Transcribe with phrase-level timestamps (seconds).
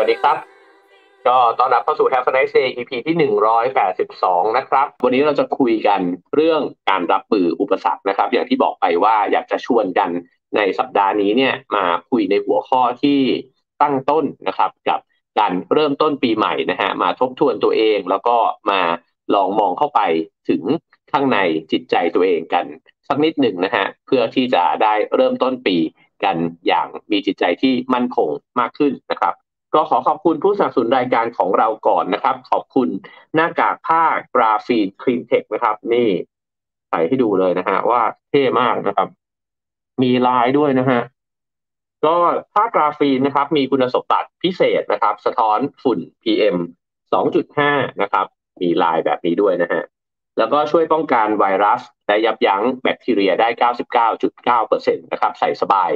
[0.00, 0.38] วัสดีครับ
[1.26, 3.16] ก็ตอนรับเข้าสู่ Have a nice day EP ที่
[3.86, 6.00] 182 นะครับ วันนี้เราจะคุยกัน
[6.34, 6.60] เรื่อง
[6.90, 10.10] การรับมืออุปสรรคนะครับ อย่างที่บอกไปว่าอยากจะชวนกัน
[10.56, 13.20] ในสัปดาห์นี้เนี่ยมาคุยในหัวข้อที่
[13.82, 15.00] ตั้งต้นนะครับกับ
[15.38, 18.36] การเริ่มต้นปีใหม่นะฮะมาทบทวนตัวเองแล้วก็
[18.70, 18.80] มา
[19.34, 20.00] ลองมองเข้าไป
[20.48, 20.62] ถึง
[21.12, 21.38] ข้างใน
[21.72, 22.64] จิตใจตัวเองกัน
[23.08, 25.76] สักนิดหนึ่งนะฮะเพื่อที่จะได้เริ่มต้นปี
[26.24, 26.36] กัน
[26.66, 28.28] อย่างมีจิตใจที่มั่นคง
[28.60, 29.34] มากขึ้นนะครับ
[29.74, 32.88] ก็ขอขอบคุณผู้สนับสนุนรายการของเราก่อนนะครับ ขอบคุณ
[33.34, 36.08] หน้ากากผ้ากราฟีนคลีนเทคนะครับ นี่
[36.88, 39.08] ใส่ให้ดูเลยนะฮะว่าเท่มากนะครับ
[40.02, 41.00] มีลายด้วยนะฮะ
[42.06, 42.16] ก็
[42.54, 46.56] ผ้ากราฟีนนะครับ มีคุณสมบัติพิเศษนะครับ สะท้อนฝุ่น PM
[47.12, 48.26] 2.5 นะครับ
[48.60, 49.82] มีลายแบบนี้ด้วยนะฮะ
[50.38, 53.48] แล้วก็ช่วยป้องกันไวรัส และยับยั้งแบคทีเรียได้
[54.60, 55.90] 99.9%นะครับ ใส่สบาย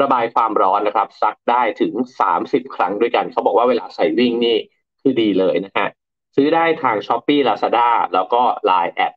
[0.00, 1.92] ระบายความร้อนนะครับ ซักได้ถึง
[2.32, 4.56] 30 ครั้งด้วยกัน เขาบอกว่าเวลาใส่วิ่งนี่
[5.00, 5.88] คือดีเลยนะฮะ
[6.36, 9.12] ซื้อได้ทาง Shopee Lazada แล้วก็ Line add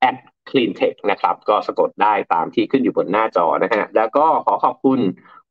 [0.00, 0.16] add
[0.48, 5.00] Cleantech นะครับ ก็สะกดได้ตามที่ขึ้นอยู่บนหน้าจอนะฮะแล้วก็ขอขอบคุณ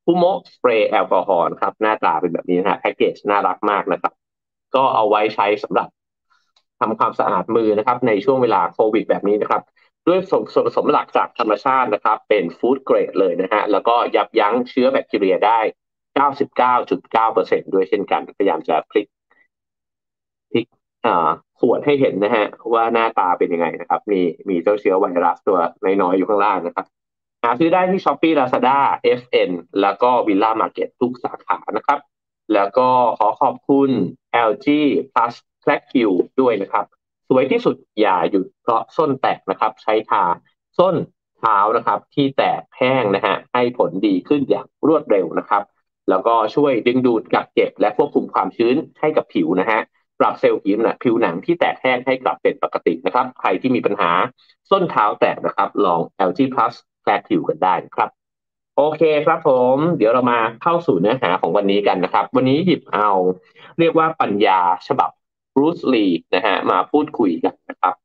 [0.03, 4.13] คูโมสเปรย์แอลกอฮอล์ครับ หน้าตาเป็นแบบนี้นะฮะแพ็กเกจน่ารักมากนะครับ
[4.75, 5.87] ก็เอาไว้ใช้สำหรับ
[6.79, 9.61] ทำความสะอาดมือนะครับ ในช่วงเวลาโควิดแบบนี้นะครับ
[10.07, 15.59] ด้วยส่วนผสมหลักจากธรรมชาตินะครับ เป็นฟู้ดเกรดเลยนะฮะ แล้วก็ยับยั้งเชื้อแบคทีเรียได้
[16.21, 19.07] 99.9%ด้วยเช่นกัน พยายามจะพลิก
[20.51, 20.65] พลิก
[21.59, 25.59] ขวดให้เห็นนะฮะ ว่าหน้าตาเป็นยังไงนะครับ มีมีเจ้าเชื้อไวรัสตัว
[26.01, 26.85] น้อยๆอยู่ข้างล่างนะครับ
[27.43, 28.79] หาซื้อได้ที่ s h อ p e e Lazada
[29.19, 31.99] FN แล้วก็ Villa Market ทุกสาขานะครับ
[32.53, 33.89] แล้วก็ขอขอบคุณ
[34.49, 34.67] LG
[35.13, 36.11] Plus แลกคิว
[36.41, 36.85] ด้วยนะครับ
[37.27, 40.23] สวยที่สุดอย่าหยุดเพราะส้นแตกนะครับ ใช้ทา
[40.77, 40.95] ส้น
[41.39, 45.63] เท้านะครับ ที่แตกแห้งนะฮะให้ผลดีขึ้นอย่างรวดเร็วนะครับ
[46.09, 49.79] แล้วก็ช่วยดึงดูดกักเก็บ และควบคุมความชื้นให้กับผิวนะฮะ
[50.19, 54.11] ปรับเซลล์ผิวนะผิวหนังที่แตกแห้งให้กลับเป็นปกตินะครับ ใครที่มีปัญหา
[54.69, 56.73] ส้นเท้าแตกนะครับ ลอง LG Plus
[57.03, 58.09] แคลคิวกันได้ครับ
[58.77, 63.09] โอเคครับผม เดี๋ยวเรามาเข้าสู่เนื้อหาของวันนี้กันนะครับ วันนี้หยิบเอา
[63.79, 65.09] เรียกว่าปัญญาฉบับ
[65.59, 67.95] รูซลีนะฮะมาพูดคุยกันนะครับ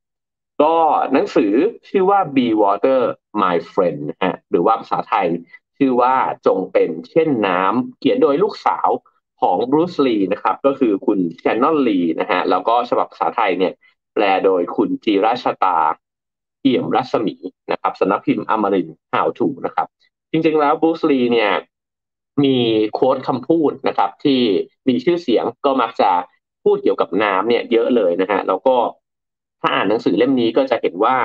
[0.63, 0.75] ก็
[1.13, 1.53] หนังสือ
[1.89, 3.01] ชื่อว่า Be Water
[3.43, 5.29] My Friend นะฮะหรือว่าภาษาไทย
[5.79, 6.15] ชื่อว่า
[6.47, 8.89] จงเป็นเช่นน้ำเขียนโดยลูกสาว
[9.41, 13.73] ของบรูซลีนะครับ ก็คือคุณแชนนอนลีนะฮะแล้วก็ฉบับภาษาไทยเนี่ย
[14.15, 15.79] แปลโดยคุณจีราชตา
[16.63, 17.35] เอี่ยมรัศมี
[17.71, 19.87] นะครับสนักพิมพ์อมรินฮาวทูนะครับ
[20.31, 21.53] จริงๆแล้วบรูซลีเนี่ย
[22.45, 22.57] มี
[22.95, 24.41] โค้ดคำพูดนะครับ ที่
[24.89, 26.11] มีชื่อเสียงก็มักจะ
[26.65, 28.77] พูดเกี่ยวกับน้ำเนี่ยเยอะเลยนะฮะแล้วก็
[29.61, 31.17] ถ้าอ่านหนังสือเล่มนี้ก็จะเห็นว่า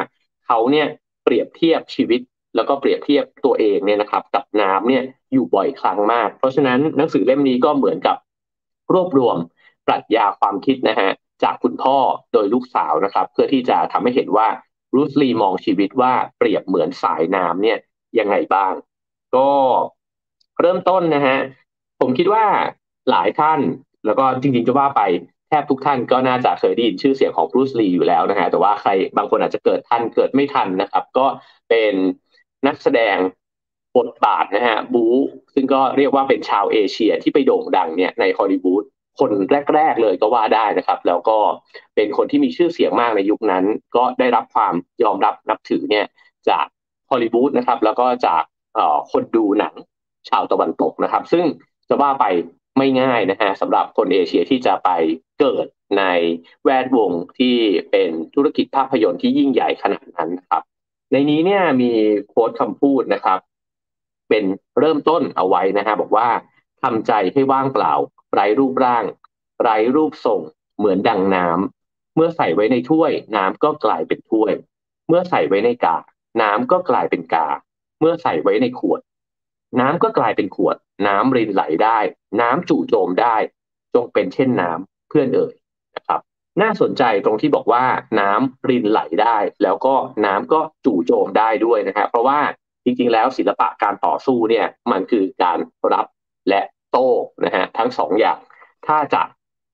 [0.45, 0.87] เขาเนี่ย
[1.23, 2.21] เปรียบเทียบชีวิต
[2.55, 5.03] แล้วก็เปรียบเทียบตัวเองเนี่ยนะครับ กับน้ำเนี่ย
[5.33, 8.17] อยู่บ่อยครั้งมาก เพราะฉะนั้นหนังสือเล่มนี้ก็เหมือนกับ
[8.93, 9.37] รวบรวม
[9.87, 11.09] ปรัชญาความคิดนะฮะ
[11.43, 11.97] จากคุณพ่อ
[12.33, 14.47] โดยลูกสาวนะครับ เพื่อที่จะทำให้เห็นว่า
[14.95, 17.77] รูสลีมองชีวิตว่าเปรียบเหมือนสายน้ำเนี่ย
[18.19, 18.73] ยังไงบ้าง
[19.35, 19.49] ก็
[20.59, 21.37] เริ่มต้นนะฮะ
[21.99, 22.45] ผมคิดว่า
[23.09, 23.59] หลายท่าน
[24.07, 25.01] แล้วก็จริงๆจะว่าไป
[25.49, 31.25] แทบทุกท่านก็น่าจะเคยได้ยินชื่อเสียงของบรูซลีอยู่แล้วนะฮะแต่ว่าใครบางคนอาจจะเกิดทันเกิดไม่ทันนะครับ ก็
[31.69, 31.93] เป็น
[32.67, 33.17] นักแสดง
[33.97, 35.05] บทบาทนะฮะบู
[35.53, 38.83] ซึ่งก็เรียกว่าเป็นชาวเอเชียที่ไปโด่งดังเนี่ยในฮอลลีวูด
[39.19, 39.31] คน
[39.73, 41.37] แรก ๆ เลยก็ว่าได้นะครับ แล้วก็
[41.95, 43.63] เป็นคนที่มีชื่อเสียงมากในยุคนั้น
[43.95, 44.73] ก็ได้รับความ
[45.03, 46.05] ยอมรับนับถือเนี่ย
[46.49, 46.65] จาก
[47.09, 48.43] ฮอลลีวูดนะครับ แล้วก็จาก
[49.11, 49.73] คนดูหนัง
[50.29, 51.45] ชาวตะวันตกนะครับ ซึ่ง
[51.89, 52.25] จะว่าไป
[52.77, 54.89] ไม่ง่ายนะฮะสำหรับคนเอเชียที่จะไป
[55.39, 55.65] เกิด
[55.97, 56.03] ใน
[56.63, 57.57] แวดวงที่
[57.91, 60.63] เป็นธุรกิจภาพยนตร์ที่ยิ่งใหญ่ขนาดนั้นนะครับ
[61.11, 61.91] ในนี้เนี่ยมี
[62.27, 63.39] โค้ดคำพูดนะครับ
[64.29, 64.43] เป็น
[64.79, 66.29] เริ่มต้นเอาไว้นะฮะบอกว่า
[66.81, 67.93] ทำใจให้ว่างเปล่า
[68.33, 69.05] ไร้รูปร่าง
[69.61, 70.41] ไร้รูปทรง
[70.77, 74.53] เหมือนดังน้ำเมื่อใส่ไว้ในถ้วย น้ำก็กลายเป็นถ้วย
[75.07, 75.97] เมื่อใส่ไว้ในกา
[76.41, 77.47] น้ำก็กลายเป็นกา
[77.99, 79.01] เมื่อใส่ไว้ในขวด
[79.79, 80.75] น้ำก็กลายเป็นขวด
[81.07, 81.99] น้ำรินไหลได้
[82.41, 83.35] น้ำจู่โจมได้
[83.95, 85.53] จงเป็นเช่นน้ำเพื่อนเอ่ย
[85.95, 86.21] นะครับ
[86.61, 87.83] น่าสนใจตรงที่บอกว่า
[88.19, 92.39] น้ำรินไหลได้ แล้วก็น้ำก็จู่โจมได้ด้วยนะครับเพราะว่า
[92.83, 95.59] จริงๆ แล้วศิลปะการต่อสู้เนี่ยมันคือการ
[95.93, 96.05] รับ
[96.49, 96.61] และ
[96.91, 97.09] โต้
[97.45, 98.37] นะฮะทั้งสองอย่าง
[98.87, 99.21] ถ้าจะ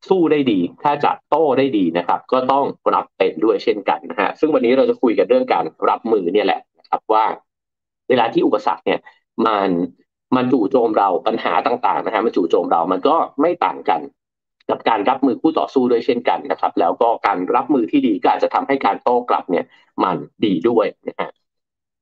[0.09, 7.25] สู้ได้ดี ถ้าจะโต้ได้ดีนะครับ ก็ต้องรับเป็นด้วยเช่นกันนะฮะซึ่งวันนี้เราจะคุยกันเรื่องการรับมือเนี่ยแหละนะครับว่า
[8.09, 8.99] เวลาที่อุปสรรคเนี่ย
[9.47, 9.69] มัน
[10.35, 14.01] มันจู่โจมเราปัญหาต่างๆนะฮะมันจู่โจมเรามันก็ไม่ต่างกัน
[14.69, 19.65] กับการรับมือคู่ต่อสู้ด้วยเช่นกันนะครับ แล้วก็การรับมือที่ดีก็อาจจะทำให้การโต้กลับเนี่ย
[20.03, 21.29] มันดีด้วยนะฮะ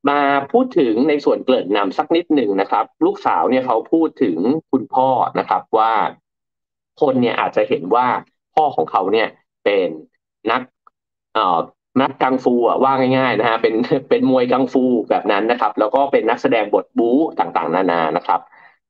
[0.09, 0.19] มา
[0.51, 4.37] พูดถึงในส่วนเกริ่นนำสักนิดหนึ่งนะครับ ลูกสาวเนี่ยเขาพูดถึง
[4.71, 5.93] คุณพ่อนะครับว่า
[7.01, 8.07] คนเนี่ยอาจจะเห็นว่า
[8.55, 9.27] พ่อของเขาเนี่ย
[9.63, 9.89] เป็น
[10.51, 10.61] นัก
[11.33, 11.59] เอ่อ
[11.99, 13.75] นักกังฟูอะว่าง่ายๆนะฮะเป็น
[14.09, 18.39] เป็นมวยกังฟูแบบนั้นนะครับ แล้วก็เป็นนักแสดงบทบู๊ต่างๆ นานานะครับ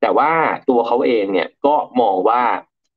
[0.01, 0.31] แต่ว่า
[0.69, 2.41] ตัวเขาเองเนี่ยก็มองว่า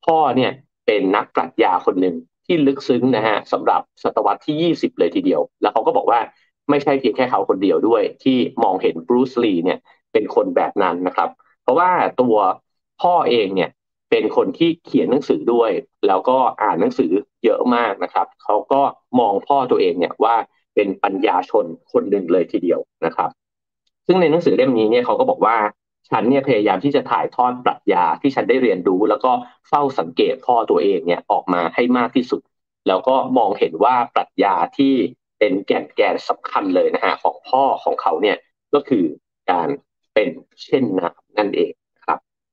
[0.06, 0.52] พ่อเนี่ย
[0.86, 2.14] เป็นนักปรัชญาคนหนึ่ง
[2.46, 6.20] ที่ลึกซึ้งนะฮะสำหรับศตวรรษที่ 20 เลยทีเดียว แล้วเขาก็บอกว่า
[6.70, 9.78] ไม่ใช่เพียงแค่เขาคนเดียวด้วย ที่มองเห็นบรูซลีเนี่ย
[10.12, 11.28] เป็นคนแบบนั้นนะครับ
[11.62, 11.90] เพราะว่า
[12.20, 12.36] ตัว
[13.02, 13.70] พ่อเองเนี่ย
[14.16, 15.70] เป็นคนที่เขียนหนังสือด้วย
[16.06, 17.10] แล้วก็อ่านหนังสือ
[17.44, 18.82] เยอะมากนะครับเขาก็
[19.18, 20.34] มองพ่อตัวเองเนี่ยว่า
[20.74, 23.30] เป็นปัญญาชนคนหนึ่งเลยทีเดียวนะครับ
[24.06, 25.56] ซึ่งในหนังสือเล่มนี้เนี่ยเขาก็บอกว่า
[26.10, 29.32] ฉันเนี่ยพยายามที่จะถ่ายทอดปรัชญาที่ฉันได้เรียนรู้ แล้วก็
[29.68, 32.40] เฝ้าสังเกตพ่อตัวเองเนี่ยออกมาให้มากที่สุด
[32.88, 34.94] แล้วก็มองเห็นว่าปรัชญาที่
[35.38, 38.36] เป็นแก่นแกนสำคัญเลยนะฮะของพ่อของเขาเนี่ย
[38.74, 39.04] ก็คือ
[39.50, 39.68] การ
[40.14, 40.28] เป็น
[40.64, 41.72] เช่นนั้นนั่นเอง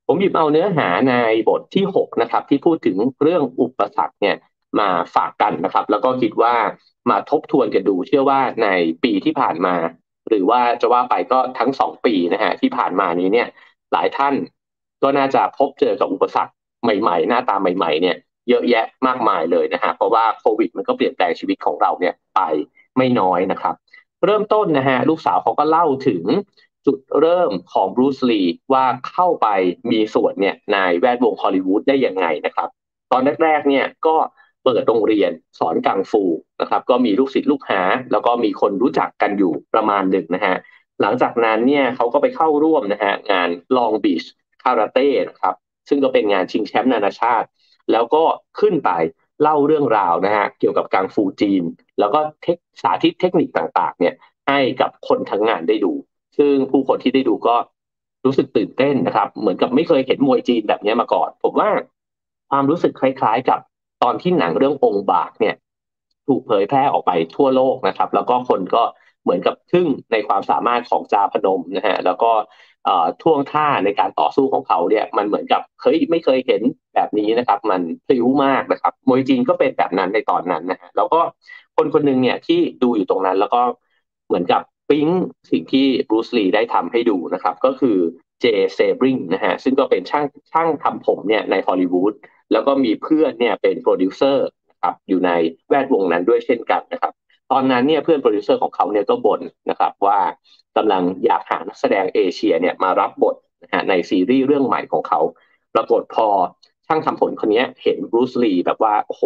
[0.06, 1.14] ผมหยิบเอาเนื้อหาใน
[1.48, 4.36] บทที่ 6 นะครับ ที่พูดถึงเรื่องอุปสรรคเนี่ย
[4.80, 6.54] มาฝากกันนะครับ แล้วก็คิดว่า
[7.10, 8.68] มาทบทวนกันดู เชื่อว่าใน
[9.04, 9.74] ปีที่ผ่านมา
[10.28, 13.48] หรือว่าจะว่าไปก็ทั้งสองปีนะฮะที่ผ่านมานี้เนี่ย
[13.92, 14.34] หลายท่าน
[15.02, 16.52] ก็น่าจะพบเจอกับอุปสรรค
[16.82, 18.16] ใหม่ๆ หน้าตาใหม่ ๆ เนี่ย
[18.48, 22.40] เยอะแยะมากมายเลยนะฮะเพราะว่าโควิด มันก็เปลี่ยนแปลงชีวิตของเราเนี่ยไป
[22.96, 23.74] ไม่น้อยนะครับ
[24.24, 26.24] เริ่มต้นนะฮะลูกสาวเขาก็เล่าถึง
[26.86, 28.42] จุดเริ่มของบรูซลี
[28.72, 29.48] ว่าเข้าไป
[29.90, 32.68] มีส่วนเนี่ยในแวดวงฮอลลีวูดได้ยังไงนะครับ
[33.12, 34.16] ตอนแรกๆเนี่ยก็
[34.64, 36.22] เปิดโรงเรียนสอนกังฟู
[36.60, 37.82] นะครับก็มีลูกศิษย์ลูกหา
[38.12, 40.56] แล้วก็มีคนรู้จักกันอยู่ประมาณหนึ่งนะฮะ
[41.00, 44.24] หลังจากนั้นเนี่ยเขาก็ไปเข้าร่วมนะฮะงานลองบีช
[44.62, 45.54] คาราเต้นะครับ
[45.88, 47.48] ซึ่งก็เป็นงานชิงแชมป์นานาชาติ
[47.92, 48.22] แล้วก็
[48.60, 48.90] ขึ้นไป
[49.42, 51.62] เล่าเรื่องราวนะฮะเกี่ยวกับกังฟูจีน
[51.98, 52.20] แล้วก็
[52.82, 54.14] สาธิตเทคนิคต่างๆเนี่ย
[54.48, 55.92] ให้กับคนทั้งงานได้ดู
[56.36, 57.56] ซึ่งผู้คนที่ได้ดูก็
[58.24, 61.70] รู้สึกตื่นเต้นนะครับ เหมือนกับไม่เคยเห็นมวยจีนแบบนี้มาก่อน ผมว่า
[62.50, 63.60] ความรู้สึกคล้าย ๆ กับ
[64.02, 65.54] ตอนที่หนังเรื่ององค์บากเนี่ย
[66.26, 68.82] ถูกเผยแพร่ออกไปทั่วโลกนะครับ แล้วก็คนก็
[69.22, 72.30] เหมือนกับทึ่งในความสามารถของจาพนมนะฮะแล้วก็
[73.22, 76.62] ท่วงท่าในการต่อสู้ของเขาเนี่ย มันเหมือนกับเฮ้ยไม่เคยเห็น
[76.94, 81.20] แบบนี้นะครับ มันพลิ้วมากนะครับมวยจีนก็เป็นแบบนั้นในตอนนั้นนะฮะแล้วก็
[81.76, 83.62] คนคนหนึ่งเนี่ยที่ดูอยู่ตรงนั้นแล้วก็
[84.26, 84.62] เหมือนกับ
[84.92, 85.08] ปิ๊ง
[85.50, 87.98] สิ่งที่บรูซลีได้ทำให้ดูนะครับ ก็คือ
[88.40, 92.12] เจเซบริงนะฮะซึ่งก็เป็นช่างช่างทำผมเนี่ยในฮอลลีวูด
[92.52, 95.30] แล้วก็มีเพื่อนเนี่ยเป็นโปรดิวเซอร์นะครับอยู่ใน
[95.68, 97.12] แวดวงนั้นด้วยเช่นกันนะครับ
[97.52, 99.40] ตอนนั้นเนี่ยเพื่อนโปรดิวเซอร์ของเขาเนี่ยก็บ่น
[99.70, 100.18] นะครับว่า
[100.76, 105.20] กำลังอยากหานักแสดงเอเชียเนี่ยมารับบทนะฮะในซีรีส์เรื่องใหม่ของเขา
[105.74, 106.28] ปรากฏพอ
[106.86, 109.22] ช่างทำผมคนนี้เห็นบรูซลีแบบว่าโอ้โห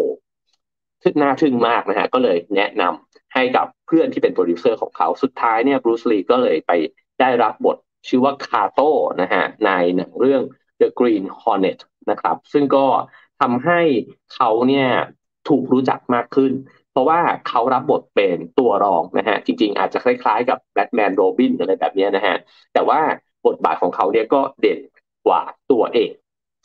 [1.03, 6.73] ทึ่น่าทึ่งมากนะฮะก็เลยแนะนำ ให้กับเพื่อนที่เป็นโปรดิวเซอร์ของเขา สุดท้ายเนี่ยบรูซลีก็เลยไป
[7.21, 7.77] ได้รับบท
[8.09, 8.91] ชื่อว่าคาโต้
[9.23, 10.43] นะฮะในหนังเรื่อง
[10.81, 11.79] The Green Hornet
[12.11, 12.87] นะครับ ซึ่งก็
[13.41, 13.81] ทำให้
[14.35, 14.89] เขาเนี่ย
[15.49, 16.53] ถูกรู้จักมากขึ้น
[16.91, 22.37] เพราะว่าเขารับบทเป็นตัวรองนะฮะจริงๆ อาจจะคล้ายๆกับแบทแมนโรบินอะไรแบบนี้นะฮะ
[22.75, 23.01] แต่ว่า
[23.47, 24.79] บทบาทของเขาเนี่ยก็เด่น
[25.27, 26.13] กว่าตัวเอก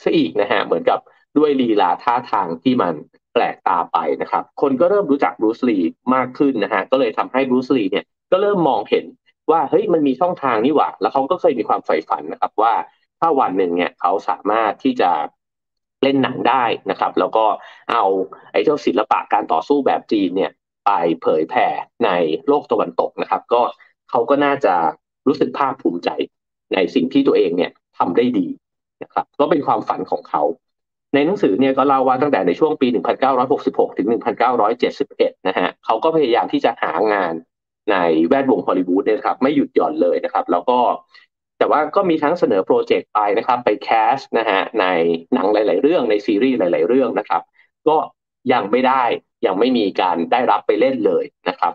[0.04, 1.00] ซะอีกนะฮะเหมือนกับ
[1.38, 2.94] ด้วยลีลาท่าทางที่มัน
[3.34, 5.78] แปลกตาไปนะครับ คนก็เริ่มรู้จักบรูซลี
[6.16, 9.06] มากขึ้นนะฮะก็เลยทำให้บรูซลีเนี่ยก็เริ่มมองเห็น
[9.52, 12.74] ว่าเฮ้ยมันมีช่องทางนี่หว่า แล้วเขาก็เคยมีความใฝ่ฝันนะครับว่า
[13.20, 15.12] ถ้าวันหนึ่งเนี่ยเขาสามารถที่จะ
[16.04, 17.46] เล่นหนังได้นะครับ แล้วก็
[17.92, 18.04] เอา
[18.52, 20.52] ไอ้เจ้าศิลปะการต่อสู้แบบจีนเนี่ย
[20.86, 21.68] ไปเผยแผ่
[22.06, 22.10] ใน
[22.48, 23.62] โลกตะวันตกนะครับ ก็
[24.10, 24.76] เขาก็น่าจะ
[25.28, 26.10] รู้สึกภาคภูมิใจ
[26.74, 28.48] ในสิ่งที่ตัวเองเนี่ยทำได้ดี
[29.04, 30.44] นะครับ ก็เป็นความฝันของเขา
[31.14, 32.88] ในหนังสือเนี่ยก็เล่าว่าตั้งแต่ในช่วงปี
[33.44, 34.08] 1966 ถึง
[34.78, 37.34] 1971 นะฮะเขาก็พยายามที่จะหางาน
[37.92, 37.96] ใน
[38.28, 40.80] แวดวงฮอลลีวูดเนี่ยครับไม่หยุดหย่อนเลยนะครับ แล้วก็
[41.58, 44.86] แต่ว่าก็มีทั้งเสนอโปรเจกต์ไปนะครับ ไปแคสนะฮะใน
[45.34, 47.42] หนังหลาย ๆ เรื่องในซีรีส์หลาย ๆ เรื่องนะครับ
[47.88, 47.96] ก็
[48.54, 49.04] ยังไม่ได้
[49.46, 51.74] ยังไม่มีการได้รับไปเล่นเลยนะครับ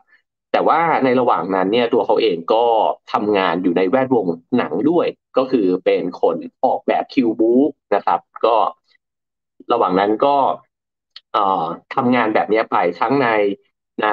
[0.53, 2.65] แต่ว่าในระหว่างนั้นเนี่ยตัวเขาเองก็
[3.13, 4.27] ทำงานอยู่ในแวดวง
[4.59, 7.53] หนังด้วย ก็คือเป็นคนออกแบบคิวบู
[7.95, 8.57] นะครับ ก็
[9.73, 10.37] ระหว่างนั้นก็
[11.95, 13.29] ทำงานแบบนี้ไปทั้งใน
[14.05, 14.09] ใน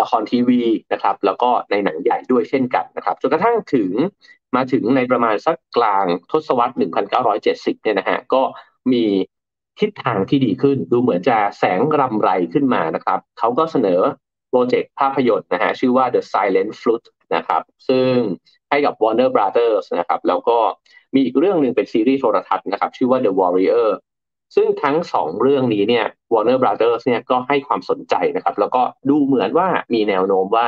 [0.00, 3.92] ละครทีวีนะครับ แล้วก็ในหนังใหญ่ด้วยเช่นกันนะครับจนกระทั่งถึง
[4.56, 6.74] มาถึงในประมาณสักกลางทศวรรษ
[7.28, 8.42] 1970 เนี่ยนะฮะก็
[8.92, 9.04] มี
[9.80, 14.00] ทิศทางที่ดีขึ้น ดูเหมือนจะแสงรำไรขึ้นมานะครับเขาก็เสนอ
[14.48, 18.12] โปรเจกต์ภาพยนตร์นะฮะชื่อว่า The Silent Flute นะครับ ซึ่ง
[18.70, 20.58] ให้กับ Warner Brothers นะครับ แล้วก็
[21.14, 23.88] มีอีกเรื่องหนึ่งเป็นซีรีส์โทรทัศน์นะครับ ชื่อว่า The Warrior
[24.54, 30.66] ซึ่งทั้งสองเรื่องนี้เนี่ย Warner Brothers เนี่ยก็ให้ความสนใจนะครับ แล้วก็ดูเหมือนว่ามีแนวโน้มว่า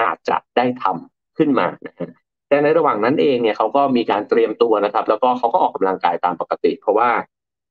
[0.00, 2.10] อาจจะได้ทำขึ้นมานะฮะ
[2.48, 7.10] แต่ในระหว่างนั้นเองเนี่ยเขาก็มีการเตรียมตัวนะครับ แล้วก็เขาก็ออกกำลังกายตามปกติ เพราะว่า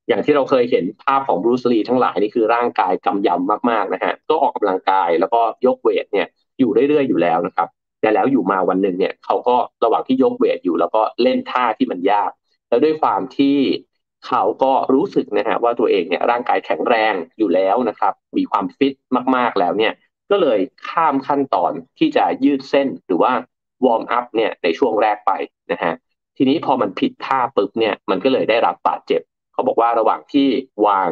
[0.07, 6.27] อย่างที่เราเคยเห็นภาพของบรูซลีทั้งหลายนี่คือร่างกายกำยำมากๆนะฮะก็ออกกำลังกายแล้วก็ยกเวทเนี่ย
[6.59, 7.67] อยู่เรื่อยๆอยู่แล้วนะครับ
[8.01, 12.31] แต่แล้วอยู่มาวันหนึ่งเนี่ยเขาก็ระหว่างที่ยกเวทอยู่ แล้วก็เล่นท่าที่มันยาก
[12.69, 13.57] แล้วด้วยความที่
[14.27, 18.93] เขาก็รู้สึกนะฮะว่าตัวเองเนี่ยร่างกายแข็งแรงอยู่แล้วนะครับ มีความฟิต
[19.35, 19.93] มากๆแล้วเนี่ย
[20.31, 23.31] ก็เลยข้ามขั้นตอนที่จะยืดเส้นหรือว่า
[23.85, 25.31] วอร์มอัพเนี่ยในช่วงแรกไป
[25.71, 25.93] นะฮะ
[26.37, 29.21] ทีนี้พอมันผิดท่าปุ๊บเนี่ยมันก็เลยได้รับบาดเจ็บ
[29.53, 30.47] เขาบอกว่าระหว่างที่
[30.87, 31.09] วาง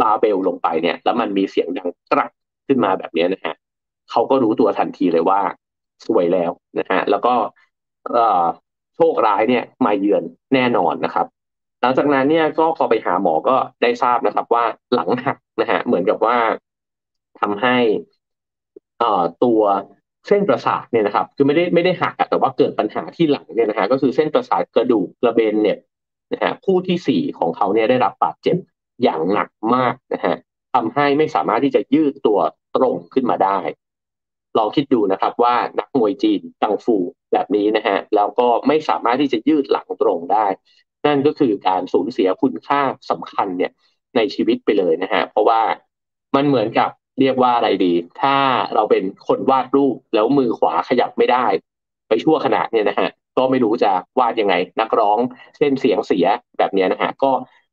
[0.00, 2.30] บาเบลลงไปเนี่ย แล้วมันมีเสียงดังตรัก
[2.66, 3.54] ขึ้นมาแบบนี้นะฮะ
[4.10, 5.40] เขาก็รู้ตัวทันทีเลยว่า
[6.06, 7.34] สวยแล้วนะฮะแล้วก็
[8.94, 10.22] โชคร้ายเนี่ยมาเยือน
[10.54, 11.26] แน่นอนนะครับ
[11.80, 16.38] หลังจากนั้นเนี่ยก็พอไปหาหมอก็ได้ทราบนะครับ ว่าหลังหักนะฮะเหมือนกับว่า
[17.40, 17.76] ทำให้
[19.44, 19.60] ตัว
[20.28, 25.78] เส้นประสาทเนี่ยนะครับ คือไม่ได้ไม่ได้หักแต่ว่าเกิดปัญหาที่หลังเนี่ยนะฮะก็คือเส้นประสาทกระดูกกระเบนเนี่ย
[26.32, 28.56] นะฮะคู่ที่สี่ของเขาเนี่ยได้รับบาดเจ็บ
[29.02, 30.36] อย่างหนักมากนะฮะ
[30.74, 32.38] ทำให้ไม่สามารถที่จะยืดตัว
[32.76, 33.58] ตรงขึ้นมาได้
[34.58, 36.96] ลองคิดดูนะครับว่านักมวยจีนกังฟู
[37.32, 40.46] แบบนี้นะฮะแล้วก็ไม่สามารถที่จะยืดหลังตรงได้
[41.08, 43.72] นั่นก็คือการสูญเสียคุณค่าสำคัญเนี่ย
[44.16, 45.60] ในชีวิตไปเลยนะฮะเพราะว่า
[46.36, 48.36] มันเหมือนกับเรียกว่าอะไรดี ถ้า
[48.74, 51.46] เราเป็นคนวาดรูปแล้วมือขวาขยับไม่ได้
[52.08, 55.18] ไปชั่วขณะเนี่ยนะฮะก็ไม่รู้จะวาดยังไง นักร้อง
[55.58, 56.26] เส้นเสียงเสีย
[56.58, 57.30] แบบนี้นะฮะก็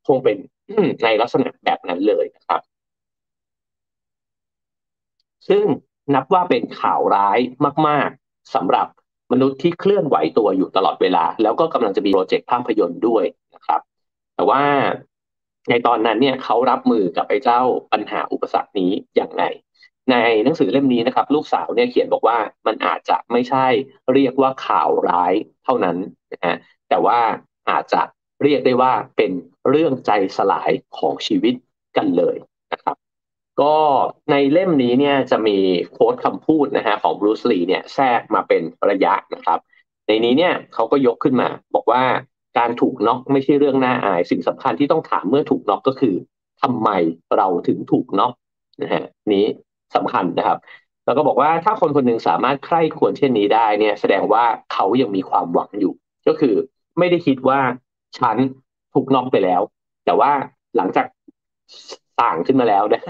[0.08, 0.38] คงเป็น
[1.04, 2.62] ในลักษณะแบบนั้นเลยนะครับ
[5.48, 5.66] ซึ่ง
[6.14, 7.40] นับว่าเป็นข่าวร้าย
[7.88, 8.88] มาก ๆสำหรับ
[9.32, 13.24] มนุษย์ที่เคลื่อนไหวตัวอยู่ตลอดเวลา แล้วก็กำลังจะมีโปรเจกต์ภาพยนตร์ด้วย
[13.56, 13.82] นะครับ
[14.36, 14.64] แต่ว่า
[15.70, 19.44] ในตอนนั้นเนี่ยเขารับมือกับไอ้เจ้าปัญหาอุปสรรคนี้อย่างไร
[20.12, 23.66] ในหนังสือเล่มนี้นะครับ ลูกสาวเนี่ยเขียนบอกว่ามันอาจจะไม่ใช่
[24.14, 25.98] เรียกว่าข่าวร้ายเท่านั้น
[26.34, 26.56] นะฮะ
[26.90, 27.20] แต่ว่า
[27.70, 28.02] อาจจะ
[28.44, 29.32] เรียกได้ว่าเป็น
[29.70, 31.56] เรื่องใจสลายของชีวิต
[31.98, 32.36] กันเลย
[33.62, 33.76] ก็
[34.32, 35.58] ในเล่มนี้เนี่ยจะมี
[35.92, 39.60] โค้ดคำพูดนะฮะของบรูซลีเนี่ยแทรกมาเป็นระยะนะครับ
[40.08, 42.04] ในนี้เนี่ยเขาก็ยกขึ้นมา บอกว่า
[42.58, 46.16] การถูกน็อกไม่ใช่เรื่องน่าอาย สิ่งสำคัญที่ต้องถามเมื่อถูกน็อกก็คือ
[46.62, 46.90] ทำไม
[47.38, 48.34] เราถึงถูกน็อก
[48.82, 49.46] นะฮะนี้
[49.96, 50.58] สำคัญนะครับ
[51.06, 54.44] แล้วก็บอกว่าถ้าคนคนหนึ่งสามารถใคร่ควรเช่นนี้ได้เนี่ยแสดงว่า
[54.74, 55.94] เขายังมีความหวังอยู่
[56.28, 56.56] ก็คือ
[56.98, 57.60] ไม่ได้คิดว่า
[58.20, 58.38] ฉัน
[58.94, 59.62] ถูกน็อกไปแล้ว
[60.06, 60.32] แต่ว่า
[60.78, 61.06] หลังจาก
[62.22, 63.02] ต่างขึ้นมาแล้วนะ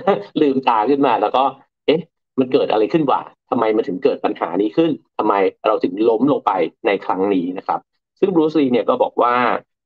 [0.42, 1.44] ลืมตาขึ้นมาแล้วก็
[1.86, 2.02] เอ๊ะ
[2.40, 5.34] มันเกิดอะไรขึ้นวะทำไมมันถึงเกิดปัญหานี้ขึ้นทำไม
[5.68, 6.52] เราถึงล้มลงไป
[6.86, 7.80] ในครั้งนี้นะครับ
[8.20, 9.36] ซึ่งบรูซลีเนี่ยก็บอกว่า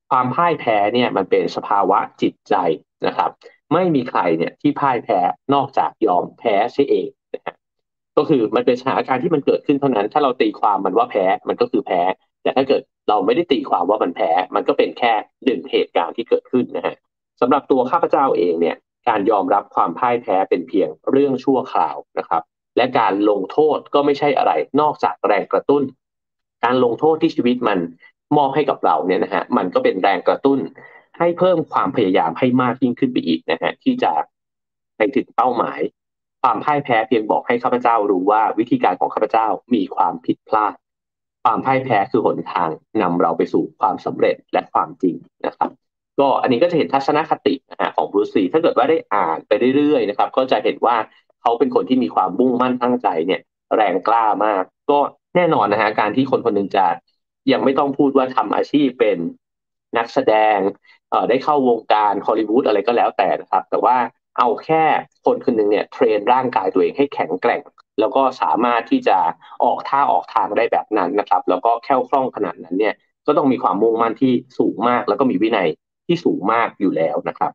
[0.09, 2.55] ความพ่ายแพ้เนี่ยมันเป็นสภาวะจิตใจ
[3.07, 3.29] นะครับ
[3.73, 5.19] ไม่มีใครเนี่ยที่พ่ายแพ้
[5.53, 7.55] นอกจากยอมแพ้ใช่เองนะฮะ
[8.17, 12.01] ก็คือมันเป็นสถานการณ์ที่มันเกิดขึ้นเท่านั้น ถ้าเราตีความมันว่าแพ้มันก็คือแพ้
[12.43, 15.13] แต่ถ้าเกิดเราไม่ได้ตีความว่ามันแพ้ มันก็เป็นแค่
[15.45, 16.95] หนึ่งเหตุการณ์ที่เกิดขึ้นนะฮะ
[17.41, 18.75] สำหรับตัวข้าพเจ้าเองเนี่ย
[19.09, 22.43] การยอมรับความพ่ายแพ้เป็นเพียงเรื่องชั่วคราวนะครับ
[22.77, 24.51] และการลงโทษก็ไม่ใช่อะไร
[24.81, 25.83] นอกจากแรงกระตุ้น
[26.65, 27.79] การลงโทษที่ชีวิตมัน
[28.37, 30.59] มอบให้กับเราเนี่ยนะฮะมันก็เป็นแรงกระตุ้น
[31.17, 34.11] ให้เพิ่มความพยายามให้มากยิ่งขึ้นไปอีกนะฮะที่จะ
[34.97, 35.79] ไปถึงเป้าหมาย
[36.41, 40.73] ความพ่ายแพ้เพียงบอกให้ข้าพเจ้ารู้ว่าวิธีการของข้าพเจ้ามีความผิดพลาด
[41.43, 42.69] ความพ่ายแพ้คือหนทาง
[43.01, 45.69] นำเราไปสู่ความสำเร็จและความจริงนะครับ
[46.19, 50.95] ก็อันนี้ก็จะเห็นทัศนคตินะฮะของบรูซีถ้าเกิดว่าได้อ่านไปเรื่อยๆนะครับก็จะเห็นว่า
[51.41, 53.41] เขาเป็นคนที่มีความมุ่งมั่นตั้งใจเนี่ย
[53.75, 54.99] แรงกล้ามาก ก็
[55.35, 56.85] แน่นอนนะฮะการที่คนคนหนึ่งจะ
[57.51, 59.17] ยังไม่ต้องพูดว่าทำอาชีพเป็น
[59.97, 60.57] นักแสดง
[61.09, 63.97] เอ่อได้เข้าวงการฮอลลีวูดอะไรก็แล้วแต่นะครับ แต่ว่า
[64.37, 64.83] เอาแค่
[65.25, 67.61] คนคนหนึ่งเนี่ยเทรนร่างกายตัวเองให้แข็งแกร่ง
[67.99, 69.17] แล้วก็สามารถที่จะ
[69.63, 72.93] ออกท่าออกทางได้แบบนั้นนะครับ แล้วก็แค่คล่องขนาดนั้นเนี่ย
[73.27, 75.69] ก็ต้องมีความมุ่งมั่นที่สูงมาก แล้วก็มีวินัย
[76.09, 77.51] ที่สูงมากอยู่แล้วนะครับ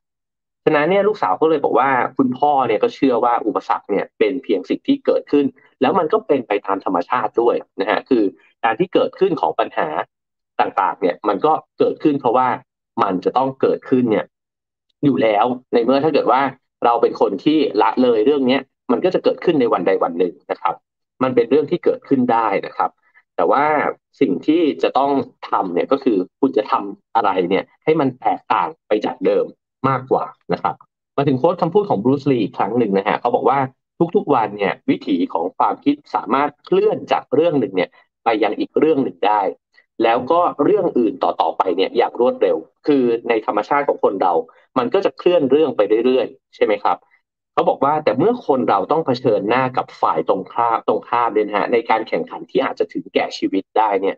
[0.64, 5.44] ฉะนั้นเนี่ยลูกสาวก็เลยบอกว่าคุณพ่อเนี่ยก็เชื่อว่าอุปสรรคเนี่ยเป็นเพียงสิ่งที่เกิดขึ้น
[5.80, 8.25] แล้วมันก็เป็นไปตามธรรมชาติด้วยนะฮะคือ
[8.64, 9.88] การที่เกิดขึ้นของปัญหา
[10.61, 12.49] ต่างๆ เนี่ยมันก็เกิดขึ้นเพราะว่า
[13.02, 14.26] มันจะต้องเกิดขึ้นเนี่ย
[15.04, 16.40] อยู่แล้วในเมื่อถ้าเกิดว่า
[16.84, 20.75] เราเป็นคนที่ละเลยเรื่องเนี้ยมันก็จะเกิดขึ้นในวันใดวันหนึ่งนะครับ
[21.23, 22.90] มันเป็นเรื่องที่เกิดขึ้นได้นะครับ
[23.37, 23.64] แต่ว่า
[24.21, 25.11] สิ่งที่จะต้อง
[25.50, 29.45] ทำเนี่ยก็คือคุณจะทำอะไรเนี่ยให้มันแตกต่างไปจากเดิม
[29.88, 30.75] มากกว่านะครับ
[31.17, 33.59] มาถึงโค้ดคำพูดของบรูซลีครั้งหนึ่งนะฮะเขาบอกว่า
[34.14, 37.91] ทุกๆวันเนี่ยวิถีของความคิดสามารถเคลื่อนจากเรื่องหนึ่งเนี่ย
[38.25, 39.41] ไปยังอีกเรื่องหนึ่งได้
[40.03, 44.33] แล้วก็เรื่องอื่นต่อๆไปเนี่ยอย่างรวดเร็ว คือในธรรมชาติของคนเรา
[44.79, 46.97] มันก็จะเคลื่อนเรื่องไปเรื่อยๆ ใช่ไหมครับ
[47.54, 54.16] เขาบอกว่าแต่เมื่อคนเราต้องเผชิญหน้ากับฝ่ายตรงข้ามตรงข้ามเลยนะฮะในการแข่งขันที่อาจจะถึงแก่ชีวิตได้เนี่ย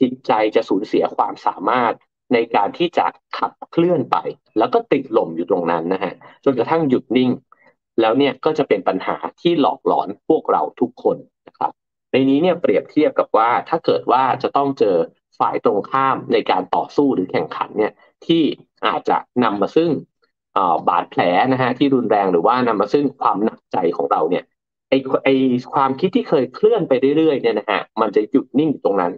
[0.00, 1.92] จิตใจจะสูญเสียความสามารถ
[2.34, 3.06] ในการที่จะ
[3.38, 4.16] ขับเคลื่อนไป
[4.58, 7.30] แล้วก็ติดหล่มอยู่ตรงนั้นนะฮะจนกระทั่งหยุดนิ่ง
[8.00, 11.16] แล้วเนี่ยก็จะเป็นปัญหาที่หลอกหลอนพวกเราทุกคน
[11.48, 11.72] นะครับ
[12.12, 14.96] ในนี้เนี่ยเปรียบเทียบกับว่าถ้าเกิดว่าจะต้องเจอ
[15.38, 17.92] ฝ่ายตรงข้ามในการต่อสู้หรือแข่งขันเนี่ย
[18.26, 18.42] ที่
[18.86, 19.90] อาจจะนำมาซึ่ง
[20.88, 21.20] บาดแผล
[21.52, 24.44] นะฮะที่รุนแรงหรือว่านำมาซึ่งความหนักใจของเราเนี่ย
[24.88, 25.28] ไอไอ
[25.72, 29.12] ความคิดที่เคยเคลื่อนไปเรื่อยๆเนี่ยนะฮะมันจะหยุดนิ่งตรงนั้น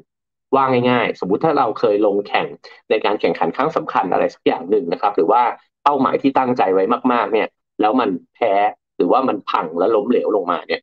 [0.55, 2.47] ว่าง่ายๆ สมมุติถ้าเราเคยลงแข่ง
[2.91, 5.43] ในการแข่งขันครั้งสำคัญอะไรสักอย่างหนึ่งนะครับ หรือว่า
[5.83, 7.49] เป้าหมายที่ตั้งใจไว้มากๆ เนี่ย
[7.81, 8.53] แล้วมันแพ้
[8.97, 10.81] หรือว่ามันพังและล้มเหลวลงมาเนี่ย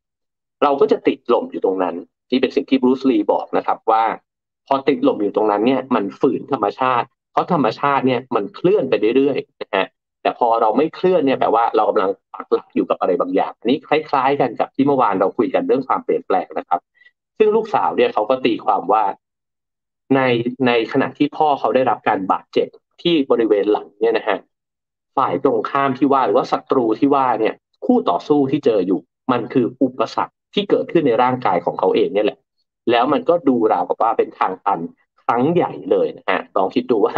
[0.64, 1.96] เราก็จะติดหล่มอยู่ตรงนั้น
[2.32, 4.04] นี่เป็นสิ่งที่บรูซลีบอกนะครับว่า
[4.68, 9.88] พอติดหล่มอยู่ตรงนั้นเนี่ยมันฝืนธรรมชาติ เพราะธรรมชาติเนี่ยมันเคลื่อนไปเรื่อยๆนะฮะ
[10.22, 16.82] แต่พอเราไม่เคลื่อนเนี่ยแปลว่าเรากำลังปักหลักอยู่กับอะไรบางอย่างอันนี้คล้ายๆ กันกับที่เมื่อวานเราคุยกันเรื่องความเปลี่ยนแปลงนะครับ
[17.38, 19.04] ซึ่งลูกสาวเนี่ยเขาก็ตีความว่า
[20.16, 20.22] ใน
[20.68, 22.68] ในขณะที่พ่อเขาได้รับการบาดเจ็บ
[23.02, 24.38] ที่บริเวณหลังเนี่ยนะฮะ
[25.18, 27.54] ฝ่ายตรงข้ามที่ว่าหรือว่าศัตรูที่ว่าเนี่ย
[27.86, 29.00] คู่ต่อสู้ที่เจออยู่
[29.32, 32.40] มันคืออุปสรรคที่เกิดขึ้นในร่างกายของเขาเองเนี่ยแหละ
[32.92, 34.80] แล้วมันก็ดูราวกับว่าเป็นทางตัน
[35.28, 37.16] ครั้งใหญ่เลยนะฮะลองคิดดูว่า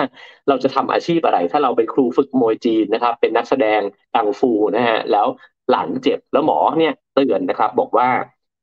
[0.47, 3.81] เราจะทำอาชีพอะไร ถ้าเราเป็นครูฝึกมวยจีนนะครับ เป็นนักแสดง
[4.15, 5.27] ตังฟูนะฮะแล้ว
[5.71, 8.09] หลังเจ็บแล้วหมอเนี่ยเตือนนะครับ บอกว่า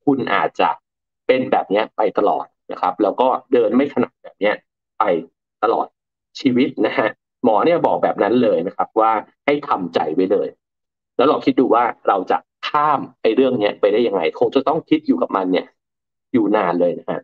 [0.04, 0.70] คุณอาจจะ
[1.26, 4.52] เป็นแบบนี้ไปตลอดนะครับ แล้วก็เดินไม่ถนัดแบบนี้
[4.98, 5.04] ไป
[5.62, 5.86] ตลอด
[6.40, 7.08] ชีวิตนะฮะ
[7.44, 9.12] หมอเนี่ยบอกแบบนั้นเลยนะครับ ว่า
[9.46, 10.48] ให้ทำใจไว้เลย
[11.16, 12.38] แล้วลองคิดดูว่าเราจะ
[12.68, 15.66] ข้ามไอ้เรื่องเนี้ยไปได้ยังไง คงจะต้องคิดอยู่กับมันเนี่ย
[16.32, 17.20] อยู่นานเลยนะฮะ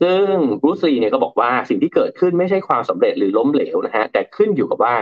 [0.00, 0.24] ซึ่ง
[0.62, 4.94] บรูซลีเนี่ยก็บอกว่าสิ่งที่เกิดขึ้นไม่ใช่ความสำเร็จหรือล้มเหลวนะฮะแต่ขึ้นอยู่กับว่า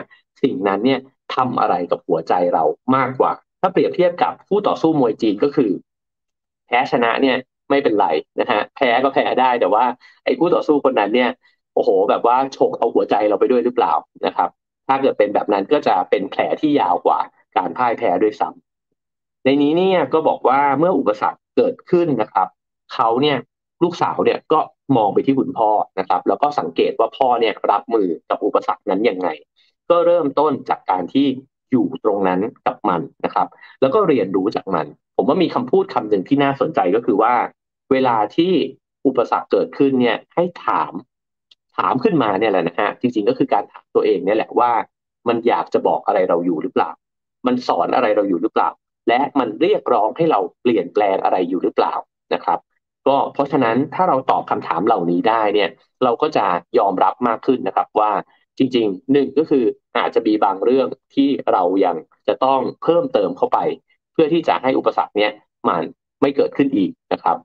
[0.43, 1.01] สิ่งนั้นเนี่ย
[1.35, 2.65] ทำอะไรกับหัวใจเรา
[2.97, 5.71] มากกว่า ถ้าเปรียบเทียบกับผู้ต่อสู้มวยจีนก็คือ
[6.67, 7.37] แพ้ชนะเนี่ย
[7.71, 8.07] ไม่เป็นไร
[8.41, 9.85] นะฮะแพ้ก็แพ้ได้แต่ว่า
[10.25, 11.31] ไอ้คู่ต่อสู้คนนั้นเนี่ย
[11.75, 13.93] โอ้โห แบบว่าฉกเอาหัวใจเราไปด้วยหรือเปล่า
[14.27, 14.49] นะครับ
[14.87, 17.19] ถ้าเกิดเป็นแบบนั้นก็จะเป็นแผลที่ยาวกว่า
[17.57, 22.49] การพ่ายแพ้ด้วยซ้ำในนี้เนี่ยก็บอกว่าเมื่ออุปสรรคเกิดขึ้นนะครับ
[22.95, 23.39] เขาเนี่ย
[23.83, 24.61] ลูกสาวเนี่ยก็
[24.97, 29.29] มองไปที่คุณพ่อนะครับ แล้วก็สังเกตว่าพ่อเนี่ยรับมือกับอุปสรรคนั้นยังไง
[29.91, 31.27] ก็เริ่มต้นจากการที่
[31.71, 33.47] อยู่ตรงนั้นกับมันนะครับ
[33.81, 34.87] แล้วก็เรียนรู้จากมัน
[35.17, 37.35] ผมว่ามีคำพูดคำหนึ่งที่น่าสนใจก็คือว่า
[37.93, 38.53] เวลาที่
[39.07, 40.93] อุปสรรคเกิดขึ้นเนี่ยให้ถาม
[41.77, 44.71] ถามขึ้นมาเนี่ยแหละนะฮะจริงๆก็คือการถามตัวเองเนี่ยแหละว่า
[45.29, 46.91] มันอยากจะบอกอะไรเราอยู่หรือเปล่า
[47.47, 48.69] มันสอนอะไรเราอยู่หรือเปล่า
[49.09, 51.95] และมันเรียกร้องให้เราเปลี่ยนแปลงอะไรอยู่หรือเปล่า
[52.35, 52.59] นะครับ
[53.07, 55.71] ก็เพราะฉะนั้นถ้าเราตอบคำถามเหล่านี้ได้เนี่ย
[56.05, 56.47] เราก็จะ
[56.79, 58.11] ยอมรับมากขึ้นนะครับว่า
[58.59, 59.65] จริงๆหนึ่งก็คือ
[59.99, 61.97] อาจจะมีบางเรื่องที่เรายัง
[62.29, 63.59] จะต้องเพิ่มเติมเข้าไป
[64.13, 65.33] เพื่อที่จะให้อุปสรรคเนี้ย
[65.69, 65.83] มัน
[66.21, 67.37] ไม่เกิดขึ้นอีกนะครับ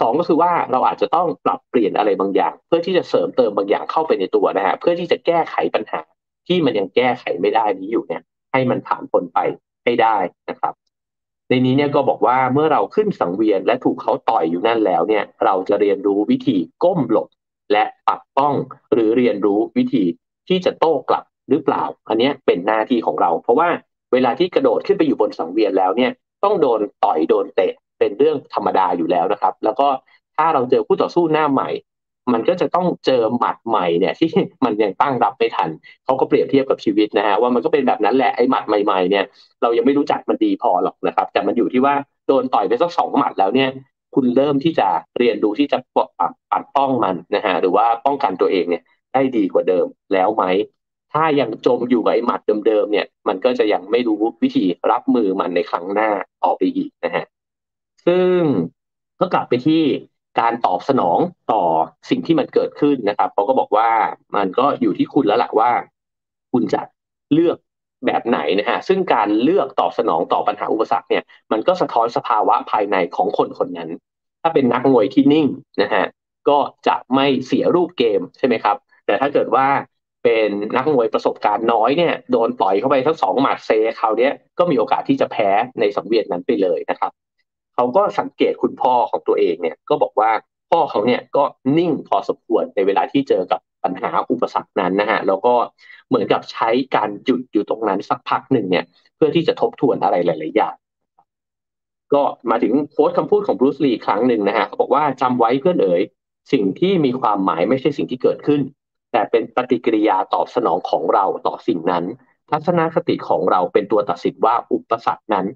[0.00, 6.00] สองก็คือว่าเราอาจจะต้องปรับเปลี่ยนอะไรบางอย่าง เพื่อที่จะเสริมเติมบางอย่างเข้าไปในตัวนะฮะเพื่อที่จะแก้ไขปัญหา
[6.46, 9.38] ที่มันยังแก้ไขไม่ได้นี้อยู่เนี่ยให้มันผ่านพ้นไป
[9.84, 10.16] ให้ได้
[10.48, 10.74] นะครับ
[11.48, 17.28] ในนี้เนี่ยก็บอกว่าเมื่อเราขึ้นสังเวียนและถูกเขาต่อยอยู่นั่นแล้วเนี่ยเราจะเรียนรู้วิธีก้มหลบ
[17.72, 18.54] และปัดป้อง
[18.92, 20.04] หรือเรียนรู้วิธี
[20.48, 23.68] ที่จะโต้กลับหรือเปล่า อันนี้เป็นหน้าที่ของเรา เพราะว่า
[24.12, 26.10] เวลาที่กระโดดขึ้นไปอยู่บนสังเวียนแล้วเนี่ย
[26.44, 29.88] ต้องโดนต่อยโดนเตะเป็นเรื่องธรรมดาอยู่แล้วนะครับ แล้วก็
[30.36, 31.68] ถ้าเราเจอคู่ต่อสู้หน้าใหม่
[32.32, 34.30] มันก็จะต้องเจอหมัดใหม่เนี่ยที่
[34.64, 35.70] มันยังตั้งรับไม่ทัน
[36.04, 39.24] เขาก็เปรียบเทียบกับชีวิตนะฮะว่ามันก็เป็นแบบนั้นแหละไอ้หมัดใหม่ๆเนี่ย
[39.62, 41.94] เรายังไม่รู้จักมันดีพอหรอกนะครับ แต่มันอยู่ที่ว่า
[42.26, 43.68] โดนต่อยไปสักสองหมัดแล้วเนี่ย
[44.14, 48.82] คุณเริ่มที่จะเรียนรู้ที่จะปัดปัดป้องมันนะฮะหรือว่าป้องกันตัวเองเนี่ย
[49.12, 50.44] ได้ดีกว่าเดิมแล้วไหม
[51.12, 56.10] ถ้ายังจมอยู่กับไอ้หมัดเดิมๆเนี่ย มันก็จะยังไม่รู้วิธีรับมือมันในครั้งหน้า
[56.44, 57.24] ออกไปอีกนะฮะ
[58.06, 58.40] ซึ่ง
[59.20, 59.82] ก็กลับไปที่
[60.40, 61.18] การตอบสนอง
[61.52, 61.62] ต่อ
[62.10, 63.90] สิ่งที่มันเกิดขึ้นนะครับเขาก็บอกว่า
[64.36, 65.70] มันก็อยู่ที่คุณแล้วแหละว่า
[66.52, 66.82] คุณจะ
[67.32, 67.56] เลือก
[68.06, 73.90] แบบไหนนะฮะซึ่งการเลือกตอบสนองต่อปัญหาอุปสรรคเนี่ย มันก็สะท้อนสภาวะภายในของคนคนนั้น
[74.42, 75.46] ถ้าเป็นนักมวยที่นิ่ง
[75.82, 76.04] นะฮะ
[76.48, 79.66] ก็จะไม่เสียรูปเกมใช่ไหมครับ แต่ถ้าเกิดว่า
[80.24, 83.70] เป็นนักมวยประสบการณ์น้อยเนี่ยโดนต่อยเข้าไปทั้งสองหมัดเซ
[84.00, 85.48] คราวนี้ก็มีโอกาสที่จะแพ้
[85.80, 87.12] ในสังเวียนนั้นไปเลยนะครับ
[87.74, 90.30] เขาก็สังเกตคุณพ่อของตัวเองเนี่ยก็บอกว่า
[90.70, 91.44] พ่อเขาเนี่ยก็
[91.78, 95.54] นิ่งพอสมควรในเวลาที่เจอกับปัญหาอุปสรรคนั้นนะฮะแล้วก็
[96.08, 98.84] เหมือนกับใช้การหยุดอยู่ตรงนั้นสักพักหนึ่งเนี่ย
[99.16, 100.74] เพื่อที่จะทบทวนอะไรหลาย ๆ อย่าง
[102.14, 106.02] ก็มาถึงโค้ดคำพูดของบรูซลีครั้งหนึ่งนะฮะเขาบอกว่าจำไว้เพื่อนเอ๋ย
[106.52, 108.60] สิ่งที่มีความหมายไม่ใช่สิ่งที่เกิดขึ้น
[109.12, 112.04] แต่เป็นปฏิกิริยาตอบสนองของเราต่อสิ่งนั้น
[112.50, 115.46] ทัศนคติของเราเป็นตัวตัดสินว่าอุปสรรคนั้น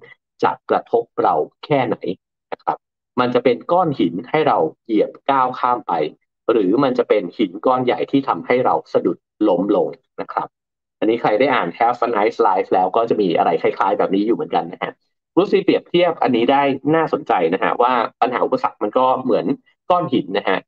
[0.43, 1.97] จะกระทบเราแค่ไหน
[2.51, 2.77] นะครับ
[3.19, 5.93] มันจะเป็นก้อนหินให้เราเหยียบก้าวข้ามไป
[6.51, 9.87] หรือมันจะเป็นหินก้อนใหญ่ที่ทำให้เราสะดุดล้มลง
[10.21, 10.47] นะครับ
[10.99, 14.91] อันนี้ใครได้อ่าน Have a nice life แล้วก็จะมีอะไรคล้าย ๆ แบบนี้อยู่เหมือนกันนะฮะ
[15.37, 16.61] รูซีเปรียบเทียบอันนี้ได้
[16.95, 19.45] น่าสนใจนะฮะว่าปัญหาอุปสรรคมันก็เหมือน
[19.89, 20.59] ก้อนหินนะฮะ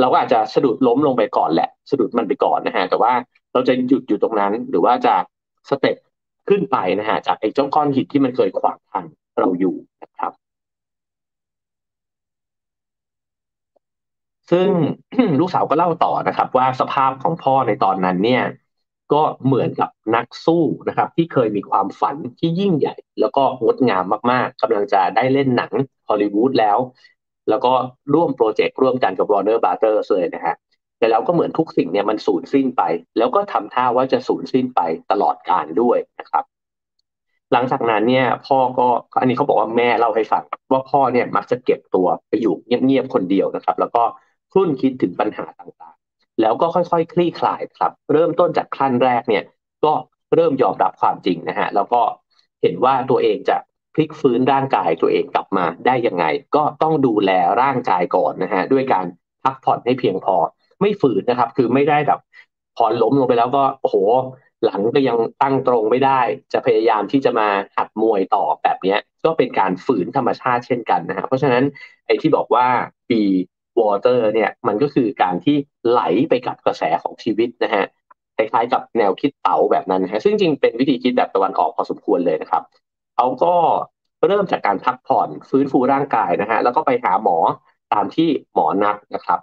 [0.00, 3.12] เราก็อาจจะสะดุดล้มลงไปก่อนแหละ สะดุดมันไปก่อนนะฮะแต่ว่า
[3.52, 5.14] เราจะหยุดอยู่ตรงนั้นหรือว่าจะ
[5.70, 5.96] สเต็ป
[6.48, 9.04] ขึ้นไปนะฮะจากไอ้เจ้าก้อนหินที่มันเคยขวางทาง
[9.38, 10.32] เราอยู่นะครับ
[14.50, 14.68] ซึ่ง
[15.40, 18.42] ลูกสาวก็เล่าต่อนะครับ ว่าสภาพของพ่อในตอนนั้นเนี่ย
[19.12, 25.72] ก็เหมือนกับนักสู้นะครับ ที่เคยมีความฝันที่ยิ่งใหญ่ แล้วก็งดงามมากๆกำลังจะได้เล่นหนัง
[26.08, 26.78] ฮอลลีวูดแล้ว
[27.48, 27.72] แล้วก็
[28.14, 30.54] ร่วมโปรเจกต์ร่วมกันกับ Warner Brothers เลยนะฮะ
[31.04, 32.82] แต่แล้วก็เหมือนทุกสิ่งเนี่ยมันสูญสิ้นไป
[33.18, 36.44] แล้วก็ทำท่าว่าจะสูญสิ้นไปตลอดกาลด้วยนะครับ
[37.52, 38.86] หลังจากนั้นเนี่ยพ่อก็
[39.20, 44.02] อันนี้เขาบอกว่าแม่เล่าให้ฟังว่าพ่อเนี่ยมักจะเก็บตัวไปอยู่เงียบๆคนเดียวนะครับ แล้วก็
[44.52, 49.44] ครุ่นคิดถึงปัญหาต่างๆ แล้วก็ค่อยๆ คลี่คลายครับ เริ่มต้นจากขั้นแรกเนี่ย
[49.84, 49.92] ก็
[50.34, 52.02] เริ่มยอมรับความจริงนะฮะแล้วก็
[52.62, 53.56] เห็นว่าตัวเองจะ
[53.94, 56.24] พลิกฟื้นร่างกายตัวเองกลับมาได้ยังไง
[56.56, 57.30] ก็ต้องดูแล
[57.62, 59.06] ร่างกายก่อนนะฮะด้วยการ
[59.44, 60.36] พักผ่อนให้เพียงพอ
[60.84, 62.20] ไม่ฝืนนะครับ คือไม่ได้แบบ
[62.76, 63.96] พอล้มลงไปแล้วก็โอ้โห
[64.64, 66.20] หลังก็ยังตั้งตรงไม่ได้
[66.52, 71.64] จะพยายามที่จะมาหัดมวยต่อแบบนี้ก็เป็นการฝืนธรรมชาติเช่นกันนะฮะเพราะฉะนั้น
[72.06, 72.66] ไอ้ที่บอกว่า
[73.10, 73.20] ปี
[73.80, 75.56] วอเตอร์เนี่ยมันก็คือการที่
[75.88, 77.84] ไหลไปกับกระแสของชีวิตนะฮะ
[78.36, 82.62] คล้ายๆกับแนวคิดเต๋าแบบนั้นนะฮะซึ่งจริงเป็นวิธีคิดแบบตะวันออกพอสมควรเลยนะครับ
[83.16, 83.54] เขาก็
[84.26, 87.36] เริ่มจากการพักผ่อนฟื้นฟูร่างกายนะฮะแล้วก็ไปหาหมอ
[87.92, 89.38] ตามที่หมอนัดนะครับ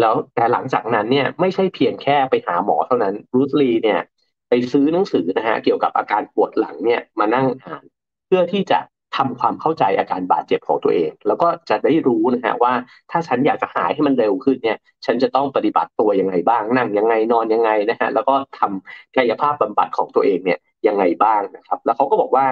[0.00, 4.00] แล้วแต่หลังจากนั้นเนี่ยไม่ใช่เพียงแค่ไปหาหมอเท่านั้นรูสลีเนี่ย
[4.48, 7.84] ไปซื้อหนังสือนะฮะเกี่ยวกับอาการปวดหลังเนี่ยมานั่งอ่าน
[8.26, 8.78] เพื่อที่จะ
[9.16, 12.72] ทำความเข้าใจอาการบาดเจ็บของตัวเอง แล้วก็จะได้รู้นะฮะว่า
[13.10, 22.46] ถ้าฉันอยากจะหายให้มันเร็วขึ้นเนี่ย ฉันจะต้องปฏิบัติตัวยังไงบ้าง นั่งยังไงนอนยังไงนะฮะแล้วก็ทำกายภาพบำบัดของตัวเองเนี่ยยังไงบ้างนะครับ แล้วเขาก็บอกว่า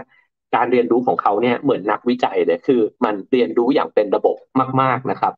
[0.55, 4.37] การเรียนรู้ของเขาเนี่ยเหมือนนักวิจัยเลยคือ มันเรียนรู้อย่างเป็นระบบ
[4.81, 5.33] มาก ๆนะครับ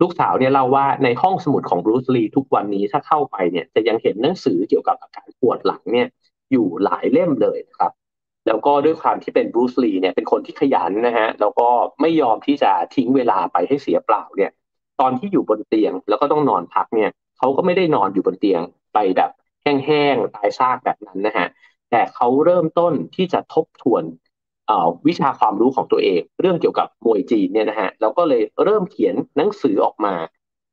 [0.00, 6.08] ลูกสาวเนี่ยเล่าว่าในห้องสมุดของบรูซลีทุกวันนี้ถ้าเข้าไปเนี่ยจะยังเห็นหนังสือเกี่ยวกับอาการปวดหลังเนี่ย
[6.52, 7.92] อยู่หลายเล่มเลยนะครับ
[8.46, 11.68] แล้วก็ด้วยความที่เป็นบรูซลีเนี่ยเป็นคนที่ขยันนะฮะแล้วก็
[12.00, 14.50] ไม่ยอมที่จะทิ้งเวลาไปให้เสียเปล่าเนี่ย
[15.00, 18.60] ตอนที่อยู่บนเตียงแล้วก็ต้องนอนพักเนี่ยเขาก็ไม่ได้นอนอยู่บนเตียง
[18.94, 19.30] ไปแบบ
[19.62, 21.46] แห้งๆตายซากแบบนั้นนะฮะ
[21.90, 24.02] แต่เขาเริ่มต้นที่จะทบทวน
[25.08, 30.14] วิชาความรู้ของตัวเอง เรื่องเกี่ยวกับมวยจีนเนี่ยนะฮะแล้วก็เลยเริ่มเขียนหนังสือออกมา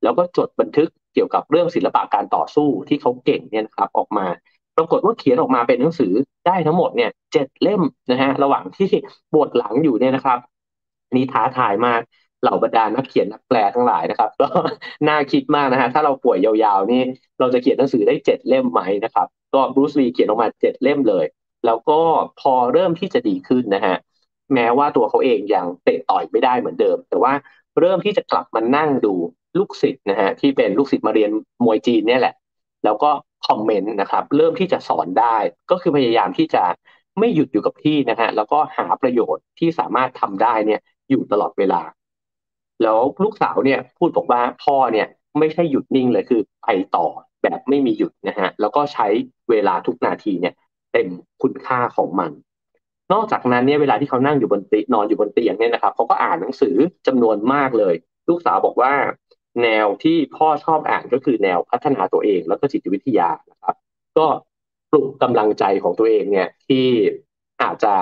[0.03, 4.27] แล้วก็จดบันทึกเกี่ยวกับเรื่องศิลปะการต่อสู้ที่เขาเก่งเนี่ยนะครับออกมา
[4.77, 6.13] ปรากฏว่าเขียนออกมาเป็นหนังสือ
[6.47, 7.81] ได้ทั้งหมดเนี่ยเจ็ดเล่ม
[8.12, 8.89] นะฮะระหว่างที่
[9.31, 10.39] ปวดหลังอยู่เนี่ยนะครับ
[11.15, 12.01] นี่ท้าทายมาก
[12.41, 14.47] เหล่าบรรดานักเขียนนักแปลทั้งหลายนะครับก็
[15.08, 17.01] น่าคิดมากนะฮะถ้าเราป่วยยาวๆนี่
[17.39, 21.25] เราจะเขียนหนังสือได้เจ็ดเล่มไหมนะครับ ก็บรูซลีเขียนออกมาเจ็ดเล่มเลย
[21.65, 21.99] แล้วก็
[22.41, 23.95] พอเริ่มที่จะดีขึ้นนะฮะ
[24.54, 27.34] แม้ว่าตัวเขาเองยังเตะต่อยไม่ได้เหมือนเดิม แต่ว่า
[27.80, 29.13] เริ่มที่จะกลับมานั่งดู
[29.58, 31.32] ลูกศิษย์นะฮะที่เป็นลูกศิษย์มาเรียน
[31.65, 32.36] มวยจีนเนี่ยแหละ
[32.86, 33.10] แล้วก็
[33.47, 35.38] คอมเมนต์นะครับ เริ่มที่จะสอนได้
[35.71, 36.63] ก็คือพยายามที่จะ
[37.19, 41.82] ไม่หยุดอยู่กับที่นะฮะแล้วก็หาประโยชน์ที่สามารถทำได้เนี่ยอยู่ตลอดเวลา
[42.84, 45.08] แล้วลูกสาวเนี่ยพูดบอกว่าพ่อเนี่ย
[45.39, 47.08] ไม่ใช่หยุดนิ่งเลยคือไปต่อ
[47.43, 49.08] แบบไม่มีหยุดนะฮะแล้วก็ใช้
[49.49, 50.54] เวลาทุกนาทีเนี่ย
[50.95, 51.10] เต็ม
[51.43, 52.31] คุณค่าของมัน
[53.13, 56.75] นอกจากนั้นเนี่ยเวลาที่เขานั่งอยู่บนเตียงนอนอยู่บนเตียงเนี่ยนะครับเขาก็อ่านหนังสือ
[57.08, 57.95] จำนวนมากเลย
[58.29, 58.93] ลูกสาวบอกว่า
[59.63, 63.75] แนวที่พ่อชอบอ่านก็คือแนวพัฒนาตัวเองแล้วก็จิตวิทยานะครับ
[64.17, 64.27] ก็
[64.91, 66.86] ปลุกกำลังใจของตัวเองเนี่ยที่
[67.62, 67.93] อาจจะ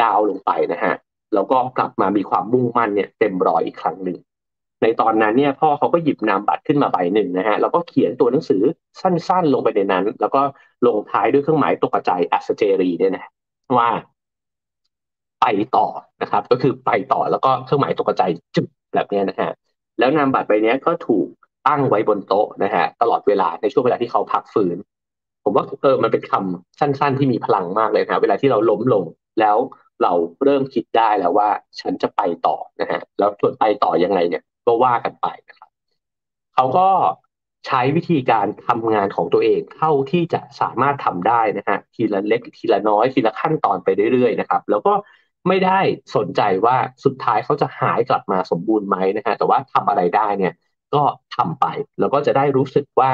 [0.00, 0.94] ดาวลงไปนะฮะ
[1.34, 4.18] แล้วก็กลับมามีความมุ่งมั่นเนี่ยเต็มร้อยอีกครั้งหนึ่ง
[4.82, 8.62] ในตอนนั้นเนี่ยพ่อเขาก็หยิบนามบัตรขึ้นมาใบหนึ่งนะฮะแล้วก็เขียนตัวหนังสือ
[9.00, 10.42] สั้นๆ ลงไปในนั้น แล้วก็
[10.86, 13.26] ลงท้ายด้วยเครื่องหมายตกใจอัสเจรีเนี่ยนะ
[13.78, 13.88] ว่า
[15.40, 15.86] ไปต่อ
[16.22, 18.22] นะครับ ก็คือไปต่อแล้วก็เครื่องหมายตกใจ
[18.56, 19.50] จุดแบบนี้นะฮะ
[19.98, 21.26] แล้วนามบัตรใบนี้ก็ถูก
[21.68, 24.76] ตั้งไว้บนโต๊ะนะฮะตลอดเวลาในช่วงเวลาที่เขาพักฟื้น
[25.44, 29.04] ผมว่าเออมันเป็นคำสั้น ๆ ที่มีพลังมากเลยนะเวลาที่เราล้มลง
[29.40, 29.56] แล้ว
[30.02, 30.12] เรา
[30.44, 31.48] เริ่มคิดได้แล้วว่า
[31.80, 35.70] ฉันจะไปต่อนะฮะแล้วส่วนไปต่อยังไงเนี่ย ก็ว่ากันไปนะครับ
[36.54, 36.88] เขาก็
[37.66, 44.92] ใช้วิธีการทำงานของตัวเองเท่าที่จะสามารถทำได้นะฮะทีละเล็กทีละน้อยทีละขั้นตอนไปเรื่อยๆนะครับ แล้วก็
[45.48, 45.80] ไม่ได้
[46.16, 50.52] สนใจว่าสุดท้ายเขาจะหายกลับมาสมบูรณ์ไหมนะฮะแต่ว่าทำอะไรได้เนี่ย
[50.94, 51.02] ก็
[51.36, 51.66] ทำไป
[52.00, 53.10] แล้วก็จะได้รู้สึกว่า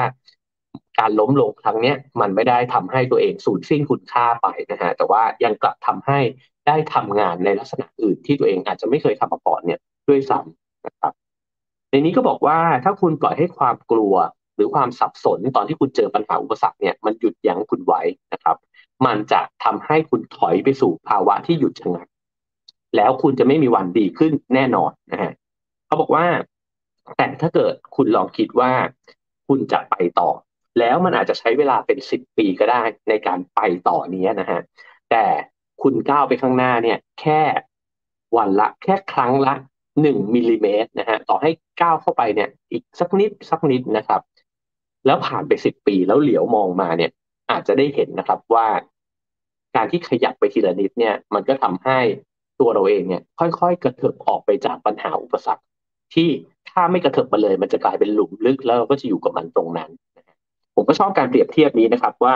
[0.99, 6.19] การล้มลงครั้งนี้มันไม่ได้ทำให้ตัวเองสูญสิ้นคุณค่าไปนะฮะแต่ว่ายังกลับทำให้
[6.67, 11.13] ได้ทำงานในลักษณะอื่นที่ตัวเองอาจจะไม่เคยทำมาก่อนเนี่ยด้วยซ้ำนะครับ
[11.89, 14.15] ในนี้ก็บอกว่าถ้าคุณปล่อยให้ความกลัว
[14.55, 18.01] หรือความสับสนตอนที่คุณเจอปัญหาอุปสรรคเนี่ยมันหยุดยั้งคุณไว้
[18.33, 18.57] นะครับ
[19.05, 22.07] มันจะทำให้คุณถอยไปสู่ภาวะที่หยุดชะงัก
[22.95, 25.31] แล้วคุณจะไม่มีวันดีขึ้นแน่นอนนะฮะ
[25.85, 26.25] เขาบอกว่า
[27.17, 28.71] แต่ถ้าเกิดคุณลองคิดว่า
[29.47, 30.29] คุณจะไปต่อ
[30.79, 34.61] แล้วมันอาจจะใช้เวลาเป็นสิบปีก็ได้ในการไปต่อนี้นะฮะ
[35.11, 35.25] แต่
[35.81, 37.41] คุณก้าวไปข้างหน้าเนี่ย แค่
[38.37, 39.55] วันละ แค่ครั้งละ
[40.01, 41.49] หนึ่งมิลลิเมตรนะฮะต่อให้
[41.81, 44.21] ก้าวเข้าไปเนี่ย อีกสักนิดสักนิดนะครับ
[45.05, 47.11] แล้วผ่านไปสิบปีแล้วเหลียวมองมาเนี่ย
[47.51, 48.67] อาจจะได้เห็นนะครับว่า
[49.75, 51.99] การที่ขยับไปทีละนิดเนี่ย มันก็ทำให้
[52.59, 55.63] ตัวเราเองเนี่ย ค่อยๆ กระเถิบออกไปจากปัญหาอุปสรรค
[56.13, 56.29] ที่
[56.69, 59.89] ถ้าไม่กระเถิบมาเลย มันจะกลายเป็นหลุมลึกแล้วก็จะอยู่กับมันตรงนั้น
[60.75, 62.35] ผมก็ชอบการเปรียบเทียบนี้นะครับว่า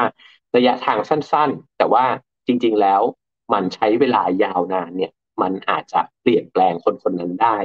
[0.56, 2.06] ระยะทางสั้นๆ แต่ว่า
[2.48, 3.02] จริง ๆแล้ว
[3.54, 7.58] มันใช้เวลายาวนานเนี่ย มันอาจจะเปลี่ยนแปลงคนคนนั้นได้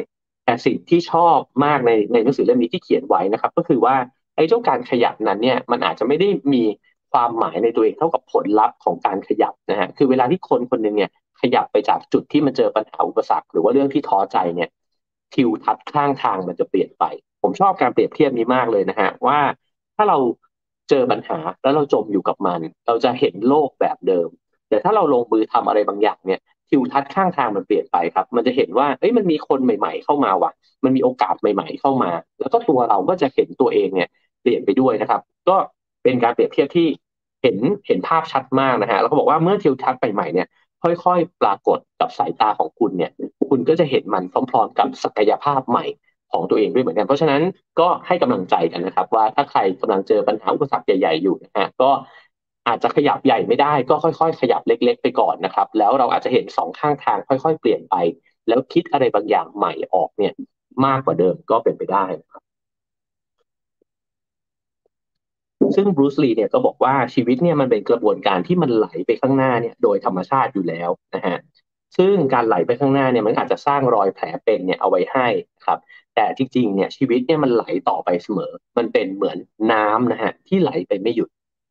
[0.44, 3.96] แต่สิ่งที่ชอบมากในในหนังสือเล่มนี้ที่เขียนไว้นะครับ ก็คือว่า
[4.36, 6.62] ไอ้เจ้าการขยับนั้นเนี่ยมันอาจจะไม่ได้มี
[7.12, 14.68] ความหมายในตัวเองเท่ากับผลลัพธ์ของการขยับนะฮะคือเวลาที่คนคนหนึ่งเนี่ยขยับไปจากจุดที่มันเจอปัญหาอุปสรรค หรือว่าเรื่องที่ท้อใจเนี่ย
[15.34, 17.04] ทิวทัศน์ข้างทางมันจะเปลี่ยนไป
[17.42, 19.38] ผมชอบการเปรียบเทียบนี้มากเลยนะฮะว่า
[19.96, 20.18] ถ้าเรา
[20.90, 24.28] เจอปัญหาแล้วเราจมอยู่กับมัน เราจะเห็นโลกแบบเดิม
[24.68, 30.52] แต่ถ้าเราลงมือทำอะไรบางอย่างเนี่ย ทิวทัศน์ข้างทางมันเปลี่ยนไปครับ มันจะเห็นว่าเอ้ยมันมีคนใหม่ ๆ เข้ามาว่ะ
[30.84, 34.08] มันมีโอกาสใหม่ ๆ เข้ามา แล้วก็ตัวเราก็จะเห็นตัวเองเนี่ย
[34.42, 35.56] เปลี่ยนไปด้วยนะครับ ก็
[36.02, 36.88] เป็นการเปรียบเทียบที่
[37.42, 40.48] เห็นเห็นภาพชัดมากนะฮะแล้วก็บอกว่าเมื่อทิวทัศน์ใหม่ๆเนี่ย
[40.82, 43.10] ค่อยๆ ปรากฏกับสายตาของคุณเนี่ย
[43.50, 45.84] คุณก็จะเห็นมันพร้อมๆกับศักยภาพใหม่
[46.32, 47.42] ของตัวเองด้วยเหมือนกัน เพราะฉะนั้น
[47.80, 51.90] ก็ให้กำลังใจกันนะครับ ว่าถ้าใครกำลังเจอปัญหาอุปสรรคใหญ่ ๆ อยู่นะฮะก็
[52.68, 57.94] อาจจะขยับใหญ่ไม่ได้ก็ค่อยๆ ขยับเล็ก ๆ ไปก่อนนะครับ แล้วเราอาจจะเห็นสองข้างทางค่อย ๆ เปลี่ยนไป
[58.48, 60.32] แล้วคิดอะไรบางอย่างใหม่ออกเนี่ย
[60.86, 62.42] มากกว่าเดิมก็เป็นไปได้นะครับ
[65.76, 71.38] ซึ่งบรูซลีเนี่ยก็บอกว่าชีวิตเนี่ยมันเป็นกระบวนการที่มันไหลไปข้างหน้าเนี่ยโดยธรรมชาติอยู่แล้วนะฮะ
[71.96, 75.28] ซึ่งการไหลไปข้างหน้าเนี่ยมันอาจจะสร้างรอยแผลเป็นเนี่ยเอาไว้ให้
[75.66, 75.78] ครับ
[76.14, 79.38] แต่จริงๆเนี่ยชีวิตเนี่ยมันไหลต่อไปเสมอ มันเป็นเหมือน
[79.72, 81.28] น้ำนะฮะที่ไหลไปไม่หยุด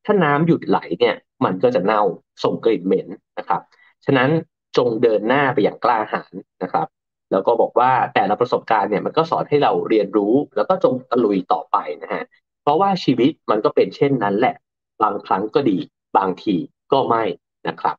[0.07, 1.15] ถ้าน้ำหยุดไหลเนี่ย
[1.45, 2.01] มันก็จะเน่า
[2.43, 3.07] ส่งกลิ่นเหม็น
[3.39, 3.61] นะครับ
[4.05, 4.29] ฉะนั้น
[4.77, 6.87] จงเดินหน้าไปอย่างกล้าหาญนะครับ
[7.31, 12.23] แล้วก็บอกว่าแต่ละประสบการณ์เนี่ยมันก็สอนให้เราเรียนรู้ แล้วก็จงตะลุยต่อไปนะฮะ
[12.61, 14.55] เพราะว่าชีวิตมันก็เป็นเช่นนั้นแหละ
[15.03, 15.77] บางครั้งก็ดี
[16.17, 16.55] บางที
[16.91, 17.23] ก็ไม่
[17.67, 17.95] นะครับ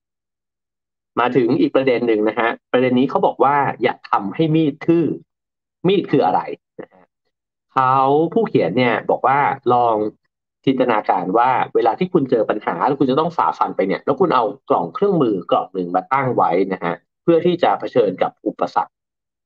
[1.21, 5.05] มาถึงอีกประเด็นหนึ่งนะฮะประเด็นนี้เขาบอกว่าอย่าทำให้มีดทื่อ
[5.87, 6.41] มีดคืออะไร
[6.81, 7.05] นะฮะ
[7.73, 7.95] เขา
[8.33, 9.41] ผู้เขียนเนี่ยบอกว่า
[9.73, 9.97] ลอง
[10.69, 18.93] จินตนาการว่าเวลาที่คุณเจอปัญหาแล้วคุณจะต้องฝ่าฟันไปเนี่ย แล้วคุณเอากล่องเครื่องมือกล่องหนึ่งมาตั้งไว้นะฮะเพื่อที่จะเผชิญกับอุปสรรค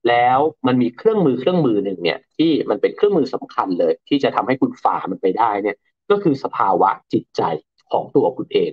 [0.09, 5.77] แล้วมันมีเครื่องมือเครื่องมือหนึ่งเนี่ย ที่มันเป็นเครื่องมือสำคัญเลย ที่จะทำให้คุณฝ่ามันไปได้เนี่ย
[6.11, 7.43] ก็คือสภาวะจิตใจ
[7.91, 8.71] ของตัวคุณเอง